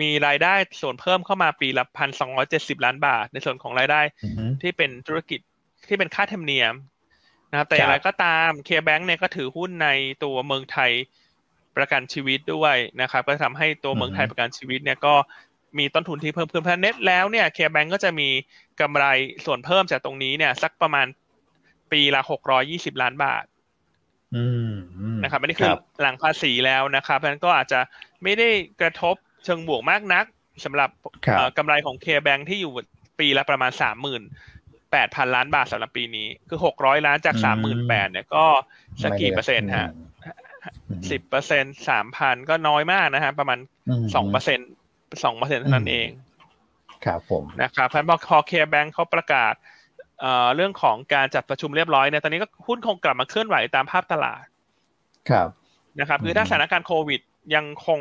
[0.01, 4.01] มีรายได้ส่วนเพิ่มเข้ามาปีละพันสองร้อยเจ็ดสิบล้านบาท ในส่วนของรายได้
[4.61, 5.39] ที่เป็นธุรกิจ
[5.87, 6.73] ที่เป็นค่าธรรมเนียม
[7.51, 9.89] นะครับแต่อย่างไรก็ตามเคแบงค์เนี่ยก็ถือหุ้นใน
[10.23, 10.91] ตัวเมืองไทย
[11.77, 15.15] ประกันชีวิตด้วยนะครับ ก็ทำให้ตัวเมืองไทยประกันชีวิตเนี่ยก็
[15.77, 18.29] มีต้นทุนที่เพิ่มขึ้นเพราะเน็ตแล้วเนี่ยเคแบงก์ก็จะมี
[18.81, 19.05] กำไร
[19.45, 21.07] ส่วนเพิ่มจากตรงนี้เนี่ย สักประมาณ
[21.91, 23.43] ปีละหกร้อยี่สิบล้านบาท
[25.23, 27.79] นะครับอันนี้คือหลังภาษีแล้วนะครับเพราะนั้นก็อาจจะ
[28.23, 28.49] ไม่ได้
[28.81, 29.15] กระทบ
[29.45, 30.25] เชิงบวกมากนัก
[30.65, 30.89] สำหรับ
[31.57, 32.73] กำไรของเคแบงที่อยู่
[33.19, 34.21] ปีละประมาณสามหมื่น
[34.91, 38.45] แปดพันล้านบาทสำหรับปีนี้ คือหกร้อยล้านจากสามหมื่นแปดเนี่ยก็
[39.03, 39.89] สักกี่เปอร์เซ็นต์ฮะ
[41.11, 43.59] สิบเปอร์เซ็นสามพันก็น้อยมากนะฮะประมาณ
[44.15, 44.59] สองเปอร์เซ็น
[45.23, 46.09] สองเปอร์เซ็นเท่านั้นเอง
[47.05, 49.53] ครับผมนะครับเพราะพอเคแบงเขาประกาศ
[50.55, 54.43] เรื่องของการจัดประชุมเรียบร้อยเนี่ยตอนนี้ก็หุ้นคงกลับมาเคลื่อนไหวตามภาพตลาด
[55.29, 55.47] ครับ
[55.99, 57.21] นะครับคือถ้าสถานการณ์โควิด
[57.55, 57.99] ยังคง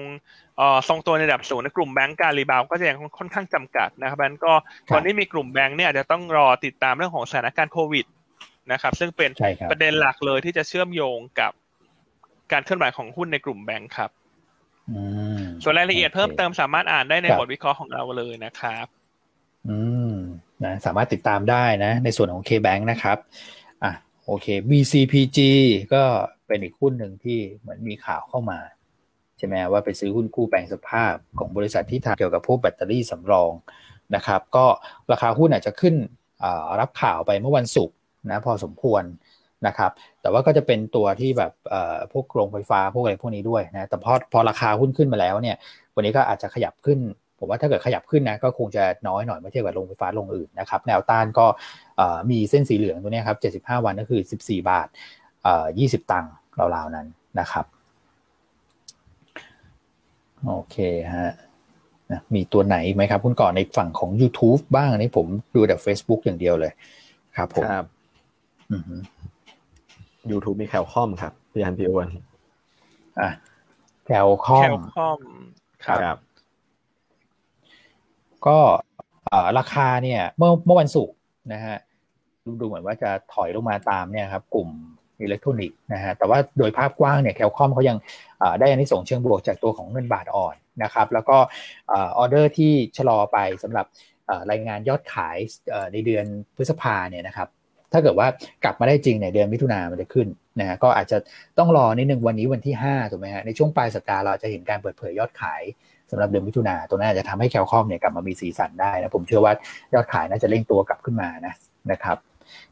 [0.89, 4.53] ทรงตัวในระดับสูงในกลุ่มแบงก์การรีบาวก็จะยังค่อนข้างจำกัดนะครับนั้นก็
[4.95, 8.07] ตอนนี้มีกลุ่มแบงก์เนี่ยจะต้องรอติดตามเรื่องของสถานการณ์โควิด
[8.73, 9.31] นะครับ ซึ่งเป็น
[9.71, 11.53] ประเด็นหลักเลยที่จะเชื่อมโยงกับ
[12.53, 14.11] การเคลื่อนไหวของหุ้นในกลุ่มแบงก์ครับ
[15.63, 18.87] ส่วนรายละเอียดเพิ่มเติมสามารถอ่านได้ในบทวิเคราะห์ของเราเลยนะครับ
[19.69, 19.79] อื
[20.13, 20.15] ม
[20.65, 23.19] นะสามารถติดตามได้นะ ในส่วนของ K-Bank นะครับ
[23.83, 23.93] อะ
[24.27, 25.39] โอเค BCPG
[25.95, 26.03] ก็
[26.47, 28.59] เป็นอีกหุ้นหนึ่งที่เหมือนมีข่าวเข้ามา
[29.39, 33.53] ใช่ไหมว่าไปซื้อหุ้นกู้แปลงสภาพของบริษัทที่ทำเกี่ยวกับพวกแบตเตอรี่สำรอง
[34.15, 34.67] นะครับ ก็
[35.13, 35.95] ราคาหุ้นอาจจะขึ้น
[36.81, 37.97] รับข่าวไปเมื่อวันศุกร์
[38.31, 39.03] นะพอสมควร
[39.67, 39.91] นะครับ
[40.23, 41.53] แต่ว่าก็จะเป็นตัวที่แบบ
[42.13, 45.57] พวกโรงไฟฟ้าพวกอะไรพวกนี้ด้วยนะแต่พอพอราคาหุ้นขึ้นมาแล้วเนี่ย
[45.95, 46.99] วันนี้ก็อาจจะขยับขึ้น
[47.39, 51.47] ผมว่าถ้าเกิดขยับขึ้นนะก็คงจะน้อยหน่อยเมื่อเทียบกับโรงไฟฟ้าโรงอื่นนะครับแนวต้านก็
[52.31, 54.89] มีเส้นสีเหลืองตัวนี้ครับ75 วันก็คือ 14 บาท
[55.49, 56.33] 20 ตังค์
[56.75, 57.07] ราวๆนั้น
[57.41, 57.65] นะครับ
[60.47, 60.77] โอเค
[61.15, 61.33] ฮะ
[62.35, 66.73] มีตัวไหนไหมครับคุณก่อนในฝั่งของ YouTube บ้างอันนี้ผมดูแต่ Facebook อย่างเดียวเลย
[67.37, 67.87] ครับผมครับ
[70.31, 72.09] ยูทูบมีแคลคอมครับพี่อันพี่อ้วน
[73.21, 73.31] อะ
[74.07, 75.21] แคลคอมแคลคอม
[75.87, 76.19] ครับ
[78.47, 78.59] ก็
[79.59, 81.15] ราคาเนี่ย เมื่อเมื่อวันศุกร์
[81.53, 81.77] นะฮะ
[82.45, 84.69] ดูดูเหมือนว่าจะถอยลงมาตามเนี่ยครับกลุ่ม
[85.23, 87.97] อิเล็กทรอนิกส์นะฮะแต่ว่าโดยภาพกว้างเนี่ยแคลคอมเขายัง
[88.61, 91.37] ได้อันนี้ส่งเชิงบวกจากตัวของเงินบาทอ่อนนะครับ แล้วก็
[91.89, 93.87] ออเดอร์ที่ชะลอไปสำหรับ
[94.51, 95.37] รายงานยอดขาย
[95.93, 97.49] ในเดือนพฤษภาเนี่ยนะครับ
[97.93, 98.29] ถ้าเกิดว่า
[98.65, 100.27] กลับมาได้จริงในเดือนมิถุนามันจะขึ้น
[100.61, 101.19] นะฮะก็อาจจะ
[101.59, 105.63] ต้องรอนิดนึงวันนี้วันที่5ถูกไหมฮะในช่วงปลายสัปดาห์เราจะเห็นการเปิดเผยยอดขาย
[106.11, 109.53] สำหรับเดือนมิถุนาตรงนั้นอาจจะทำให้แคลคอมเนี่ยกลับมามีสีสันได้นะผมเชื่อว่า
[109.95, 111.55] ยอดขายน่าจะเร่งตัวกลับขึ้นมานะ
[111.91, 112.17] นะครับ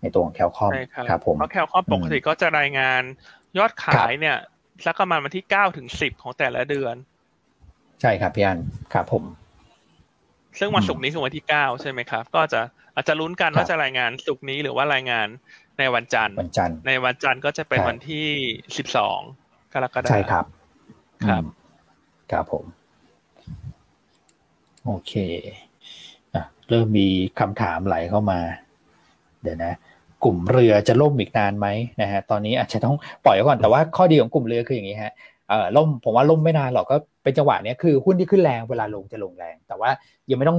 [0.03, 0.73] ในตัวของแคลคอม
[1.09, 3.03] ครับผมเพราะแคลคอมปกติก็จะรายงาน
[3.59, 4.37] ยอดขายเนี่ย
[4.85, 6.95] สักประมาณวันที่9ถึง10ของแต่ละเดือน
[8.01, 8.59] ใช่ครับพี่อัน
[8.95, 9.25] ครับผม
[10.59, 12.61] ซึ่งวันศุกร์นี้คือวันที่9ใช่ไหมครับ ก็จะ
[12.95, 15.27] อาจจะลุ้นกันว่าจะรายงานสุกนี้หรือว่ารายงาน
[15.79, 18.27] ในวันจันทร์วันจันทร์ในวันจันทร์ก็จะเป็นวันที่
[18.77, 19.19] สิบสอง
[19.73, 20.45] กรกฎาคมใช่ครับ
[21.27, 21.45] ครับ
[22.33, 22.65] ครับผม
[24.87, 25.13] โอเค
[26.35, 27.09] อะเริ่มมี
[27.41, 28.41] คำถามไหลเข้ามา
[29.43, 29.73] เดี๋ยวนะ
[30.25, 31.67] กลุ่มเรือจะล่มอีกนานไหม
[32.03, 35.13] นะฮะตอนนี้อาจจะต้องปล่อยก่อนแต่ว่าข้อดีของกลุ่มเรือคืออย่างนี้ฮะ
[35.51, 39.91] เออล่มผมว่าล่มไม่นานหรอกก็เป็นจังหวะเนี้ยคือหุ้นที่ขึ้นแรงเวลาลงจะลงแรง แต่ว่า
[40.31, 40.59] ยังไม่ต้อง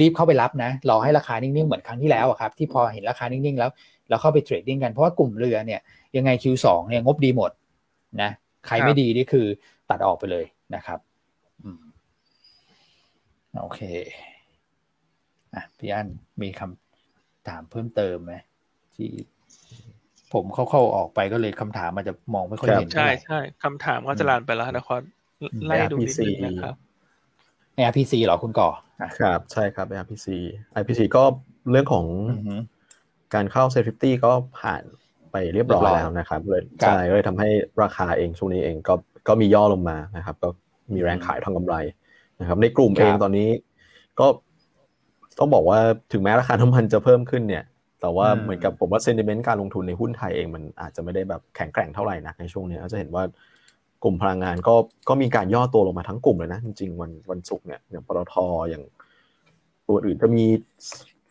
[0.00, 3.70] รีบเข้าไปรับนะรอให้ราคานิ่งๆเหมือนครั้งที่แล้วครับที่พอเห็นราคานิ่งๆแล้ว
[4.08, 5.80] เราเข้าไปเทรดดิ้งกันเพราะว่ากลุ่มเรือเนี่ย
[6.16, 7.50] ยังไง Q2 เนี่ยงบดีหมด
[8.22, 8.30] นะ
[8.66, 9.46] ใครไม่ดีนี่คือ
[9.90, 10.98] ตัดออกไปเลยนะครับ
[13.60, 13.80] โอเค
[15.54, 16.08] อะพี่อัน
[16.42, 18.34] มีคำถามเพิ่มเติมไหม
[18.94, 19.10] ที่
[20.34, 25.02] ผมเข้าๆออกไปก็เลยคำถามมันจะมองไม่ค่อยเห็นใช่ใช่คำถามก็จะลานไปแล้วนะครับ
[25.66, 26.74] ไล่ดูนิดนึงนะครับ
[27.76, 28.68] ARPC เหรอคุณก่อ
[29.20, 30.26] ครับ ใช่ครับ ARPC
[30.80, 31.22] IPC ก็
[31.70, 32.06] เรื่องของ
[33.34, 34.82] การเข้า safety ก็ผ่าน
[35.32, 37.48] ไปเรียบร้อยแล้วนะครับเลยใช่เลยทำให้
[37.82, 38.94] ราคาเองช่วงนี้เองก็
[39.28, 40.48] ก็มีย่อลงมานะครับ ก็
[40.92, 41.74] มีแรงขายทางกำไร
[42.40, 43.48] นะครับ ในกลุ่มเองตอนนี้
[44.20, 44.26] ก็
[45.38, 45.78] ต้องบอกว่า
[46.12, 47.64] ถึงแม้ราคาน้ำมันจะเพิ่มขึ้นเนี่ย
[48.00, 53.22] แต่ว่าเหมือนกับผมว่าเซนติเมนต์การลงทุนในหุ้นไทยเองมันอาจจะไม่ได้แบบแข็งแกร่งเท่าไหร่นะในช่วงนี้เราจะเห็นว่า
[54.04, 54.74] กลุ่มพลังงานก็
[55.08, 58.34] ก็มีการย่อตัวลงมาทั้งกลุ่มเลยนะ จริงๆ วันวันศุกร์เนี่ยอย่างปตท
[58.70, 58.84] อย่าง
[59.88, 60.44] ตัวอื่นจะมี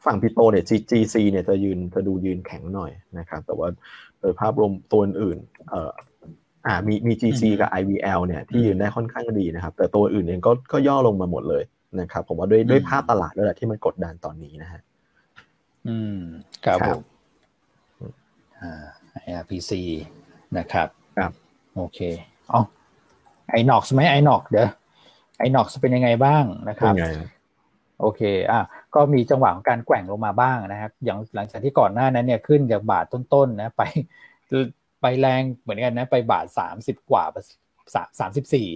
[0.05, 3.67] ฝั่งพิโตเนี่ย GGC เนี่ยจะยืนจะดูยืนแข็งหน่อยนะครับ แต่ว่า
[4.19, 5.37] โดยภาพรวมตัวอื่น
[5.69, 5.91] เอ่อ
[6.65, 11.63] อ่ามีมี GC กับ IVL เนี่ยที่ยืนได้ค่อนข้างดีนะครับ แต่ตัวอื่นเองก็ก็ย่อลงมาหมดเลย
[11.99, 14.81] นะครับ ผมว่าด้วยด้วยภาพตลาดด้วยแหละที่มันกดดันตอนนี้นะฮะ
[15.89, 16.19] อืม
[16.65, 17.01] ครับผม
[18.61, 18.85] อ่า
[19.21, 19.71] IRPC
[20.57, 20.87] นะครับ
[21.17, 21.31] ครับ
[21.75, 21.99] โอเค
[22.51, 22.61] อ๋อ
[23.51, 24.69] ไอหนอกใช่ไหมไอหนอกเดี๋ยว
[25.39, 26.93] ไอหนอกจะเป็นยังไงบ้างนะครับ
[28.01, 28.21] โอเค
[28.51, 28.59] อะ
[28.95, 33.83] ก็มีจังหวะของการแกว่งลงมาบ้างนะครับ อย่างหลังจากที่ก่อนหน้านั้นเนี่ยขึ้นจากบาทต้นๆนะไป
[35.01, 37.23] ไปแรงเหมือนกันนะ ไปบาทสามสิบกว่า
[38.19, 38.67] สามสิบสี่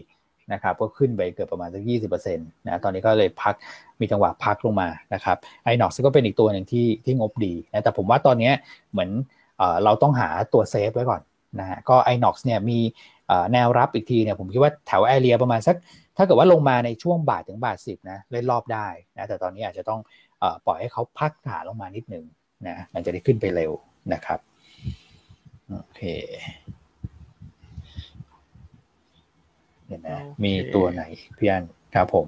[0.51, 3.55] นะครับก็ขึ้นไปเกือบประมาณสักยี่สิบเปอร์เซ็นต์นะตอนนี้ก็เลยพัก
[3.99, 8.51] มีจังหวะพักลงมานะครับไอหนอกก็เป็นอีกตัวหนึ่งที่ที่งบดีนะแต่ผมว่าตอนนี้
[8.91, 9.09] เหมือน
[9.83, 11.21] เราต้องหาตัวเซฟไว้ก่อน
[11.59, 12.79] นะฮะก็ไอหนอกเนี่ยมี
[13.53, 15.75] แนวรับอีกทีเนี่ยผมคิดว่าแถวแอเรียประมาณสัก
[16.17, 18.87] ถ้าเกิดว่าลงมาในช่วงบาทถึงบาทสิบนะเล่นรอบได้
[19.17, 19.99] นะแต่ตอนนี้อาจจะต้อง
[20.65, 22.25] ปล่อยให้เขาพักฐานลงมานิดหนึ่ง
[22.67, 23.71] นะมันจะได้ขึ้นไปเร็ว
[24.13, 24.39] นะครับ
[25.69, 26.01] โอเค
[29.87, 31.03] เดี๋ยวนะมีตัวไหน
[31.37, 31.63] พี่อัน
[31.95, 32.27] ครับผม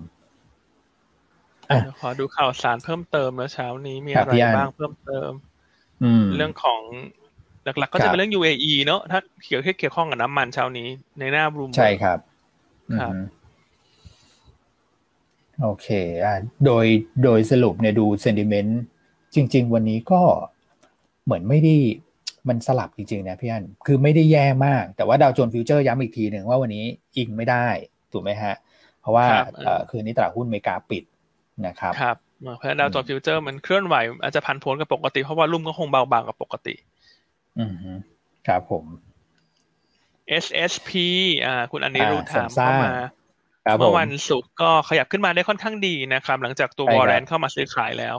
[2.00, 5.32] ขอดูข่าวสารเพิ่มเติมแล้วเช้านี้มีอะไรบ้างเพิ่มเติม
[6.36, 6.82] เรื่องของ
[7.64, 10.88] หลักๆก็จะเป็นเรื่อง UAE เนอะถ้าเกี่ยวเกี่ยวข้องกับน้ำมันเช้านี้
[11.20, 12.20] ในหน้า Bloom ใช่ครับ
[13.00, 13.14] ครับ
[15.62, 15.88] โอเค
[16.24, 16.36] อ่า
[16.66, 16.86] โดย
[17.24, 18.82] โดยสรุปเนี่ยดู sentiment
[19.36, 20.22] จริง ๆ วันนี้ก็
[21.26, 21.76] เหมือนไม่ได้
[22.48, 26.86] มันสลับจริงๆนะพี่อันคือไม่ได้แย่มาก แต่ว่าดาวโจนส์ future ย้ำอีกทีหนึ่งว่าวันนี้
[27.18, 27.68] อิงไม่ได้
[28.12, 28.56] ถูกไหมฮะ
[29.02, 29.26] เพราะว่า
[29.90, 31.04] คืนนี้ตลาดหุ้นอเมริกาปิด
[31.68, 32.18] นะครับครับ
[32.58, 36.76] เพราะดาวโจนส์ future มันเคลื่อนไหวอาจจะผันผวนกับปกติ เพราะ volume ก็คงเบาบางกับปกติ
[37.60, 37.72] อืม
[38.48, 38.86] ครับผม
[40.44, 40.92] SSP
[41.46, 42.94] อ่า คุณอันนี้รู้ถามเข้ามา
[43.80, 48.16] เมื่อวันศุกร์ก็ขยับขึ้นมาได้ค่อนข้างดีนะครับ หลังจากตัว warrant เข้ามาซื้อขายแล้ว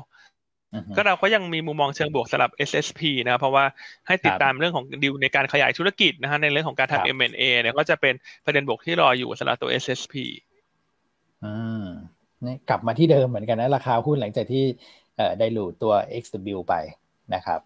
[0.96, 3.64] ก็เราก็ยังมีมุมมองเชิงบวกสำหรับ SSP นะครับเพราะว่า
[4.06, 8.14] ให้ติดตามเรื่องของดิวในการขยายธุรกิจนะฮะในเรื่องของการทำ M&A เนี่ยก็จะเป็น
[8.44, 10.14] ประเด็นบวกที่รออยู่สำหรับตัว SSP
[11.44, 11.86] อ่า
[12.46, 14.64] นี่กลับมาที่เดิมเหมือนกันนะ ราคาหุ้นหลังจากที่
[15.38, 15.92] ได้หลุดตัว
[16.22, 16.74] XW ไป
[17.34, 17.60] นะครับ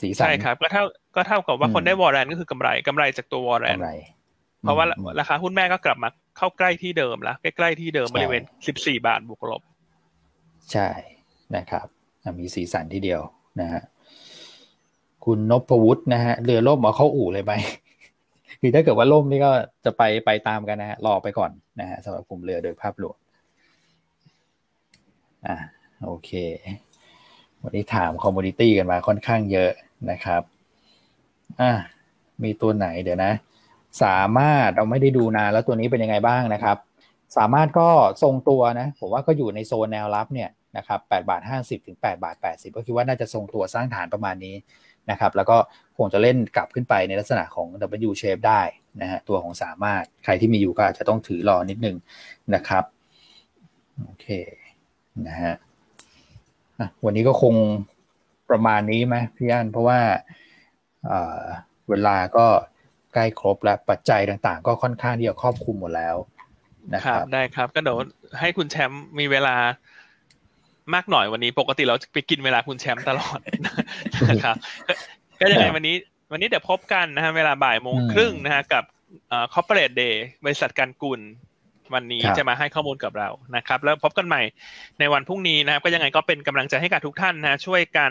[0.00, 0.84] สีสันใช่ครับ ก็เท่า
[1.16, 3.78] ก็เท่ากับว่าคนได้วอร์เรนก็คือกำไรกำไรจากตัววอร์เรน
[4.60, 4.86] เพราะว่า
[5.20, 6.08] ราคาหุ้นแม่ก็กลับมา
[6.38, 8.42] เข้าใกล้ที่เดิมแล้วใกล้ๆที่เดิมบริเวณ
[8.74, 9.62] 14 บาทบวกลบ
[10.72, 10.88] ใช่
[11.56, 11.86] นะครับ
[12.38, 13.20] มีสีสันทีเดียว
[13.60, 13.82] นะฮะ
[15.24, 17.52] คุณนพวุฒินะฮะเรือล่มเอาเข้าอู่เลยไหม
[18.60, 19.50] คือถ้าเกิดว่าล่มนี่ก็
[19.84, 21.50] จะไปไปตามกันนะฮะรอไปก่อน
[21.80, 23.16] นะฮะสำหรับกลุ่มเรือโดยภาพรวม
[25.46, 25.56] อ่า
[26.04, 26.30] โอเค
[27.62, 29.70] วันนี้ถาม community กันมาค่อนข้างเยอะ
[30.10, 30.42] นะครับ
[31.60, 31.70] อ่า
[32.42, 33.32] มีตัวไหนเดี๋ยวนะ
[34.02, 36.76] สามารถเราไม่ได้ดูนานแล้วตัวนี้เป็นยังไงบ้างนะครับ
[37.36, 37.88] สามารถก็
[38.22, 44.54] ทรงตัวนะ ผมว่าก็อยู่ในโซนแนวรับเนี่ย นะครับ8บาท50 ถึง8บาท 80 ก็คิดว่าน่าจะทรงตัวสร้างฐานประมาณนี้
[45.10, 45.56] นะครับ แล้วก็
[45.98, 47.68] คงจะเล่นกลับขึ้นไปในลักษณะของ
[48.08, 48.62] W shape ได้
[49.00, 51.96] นะฮะ ตัวของสามารถ ใครที่มีอยู่ก็อาจจะต้องถือรอนิดนึง
[52.54, 52.84] นะครับ
[54.04, 54.26] โอเค
[55.26, 55.54] นะฮะ
[57.04, 57.54] วันนี้ก็คง
[58.50, 60.00] ประมาณนี้ไหมพี่อันเพราะว่า
[61.88, 62.46] เวลาก็
[63.14, 66.16] ใกล้ครบแล้ว ปัจจัยต่างๆ ก็ค่อนข้างที่จะครอบคลุมหมดแล้ว
[66.94, 67.98] นะครับ ได้ครับ ก็เดี๋ยว
[68.40, 69.56] ให้คุณแชมป์มีเวลา
[70.94, 73.38] มากหน่อยวันนี้ปกติเราไปกินเวลาคุณแชมป์ตลอด
[74.30, 74.56] นะครับ
[75.40, 75.96] ก็ยังไงวันนี้
[76.32, 78.84] วันนี้เดี๋ยวพบกันนะฮะเวลาบ่ายโมงครึ่งนะฮะกับ
[79.28, 80.14] เอ่อ corporate day
[80.44, 81.20] บริษัทการกุล
[81.94, 84.42] วันนี้จะมาให้ข้อมูลกับเรานะครับ แล้วพบกันใหม่
[84.98, 88.10] ในวันพรุ่งนี้นะครับ ก็ยังไงก็เป็นกำลังใจให้กับทุกท่านนะ ช่วยกัน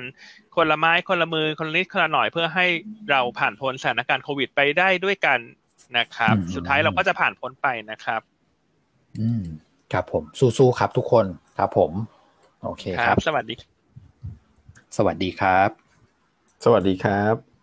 [0.55, 2.65] คนละไม้คนละมือคนละนิดคนละหน่อยเพื่อให้
[3.11, 5.39] เราผ่านพ้นสถานการณ์โควิดไปได้ด้วยกัน
[5.97, 8.21] นะครับ สุดท้ายเราก็จะผ่านพ้นไปนะครับ
[9.19, 9.43] อืม
[9.93, 10.23] ครับผม
[10.57, 11.26] สู้ๆครับทุกคน
[11.57, 11.91] ครับผม
[12.66, 13.55] โอเคครับ สวัสดี
[14.97, 15.70] สวัสดีครับ
[16.66, 17.54] สวัสดีครับ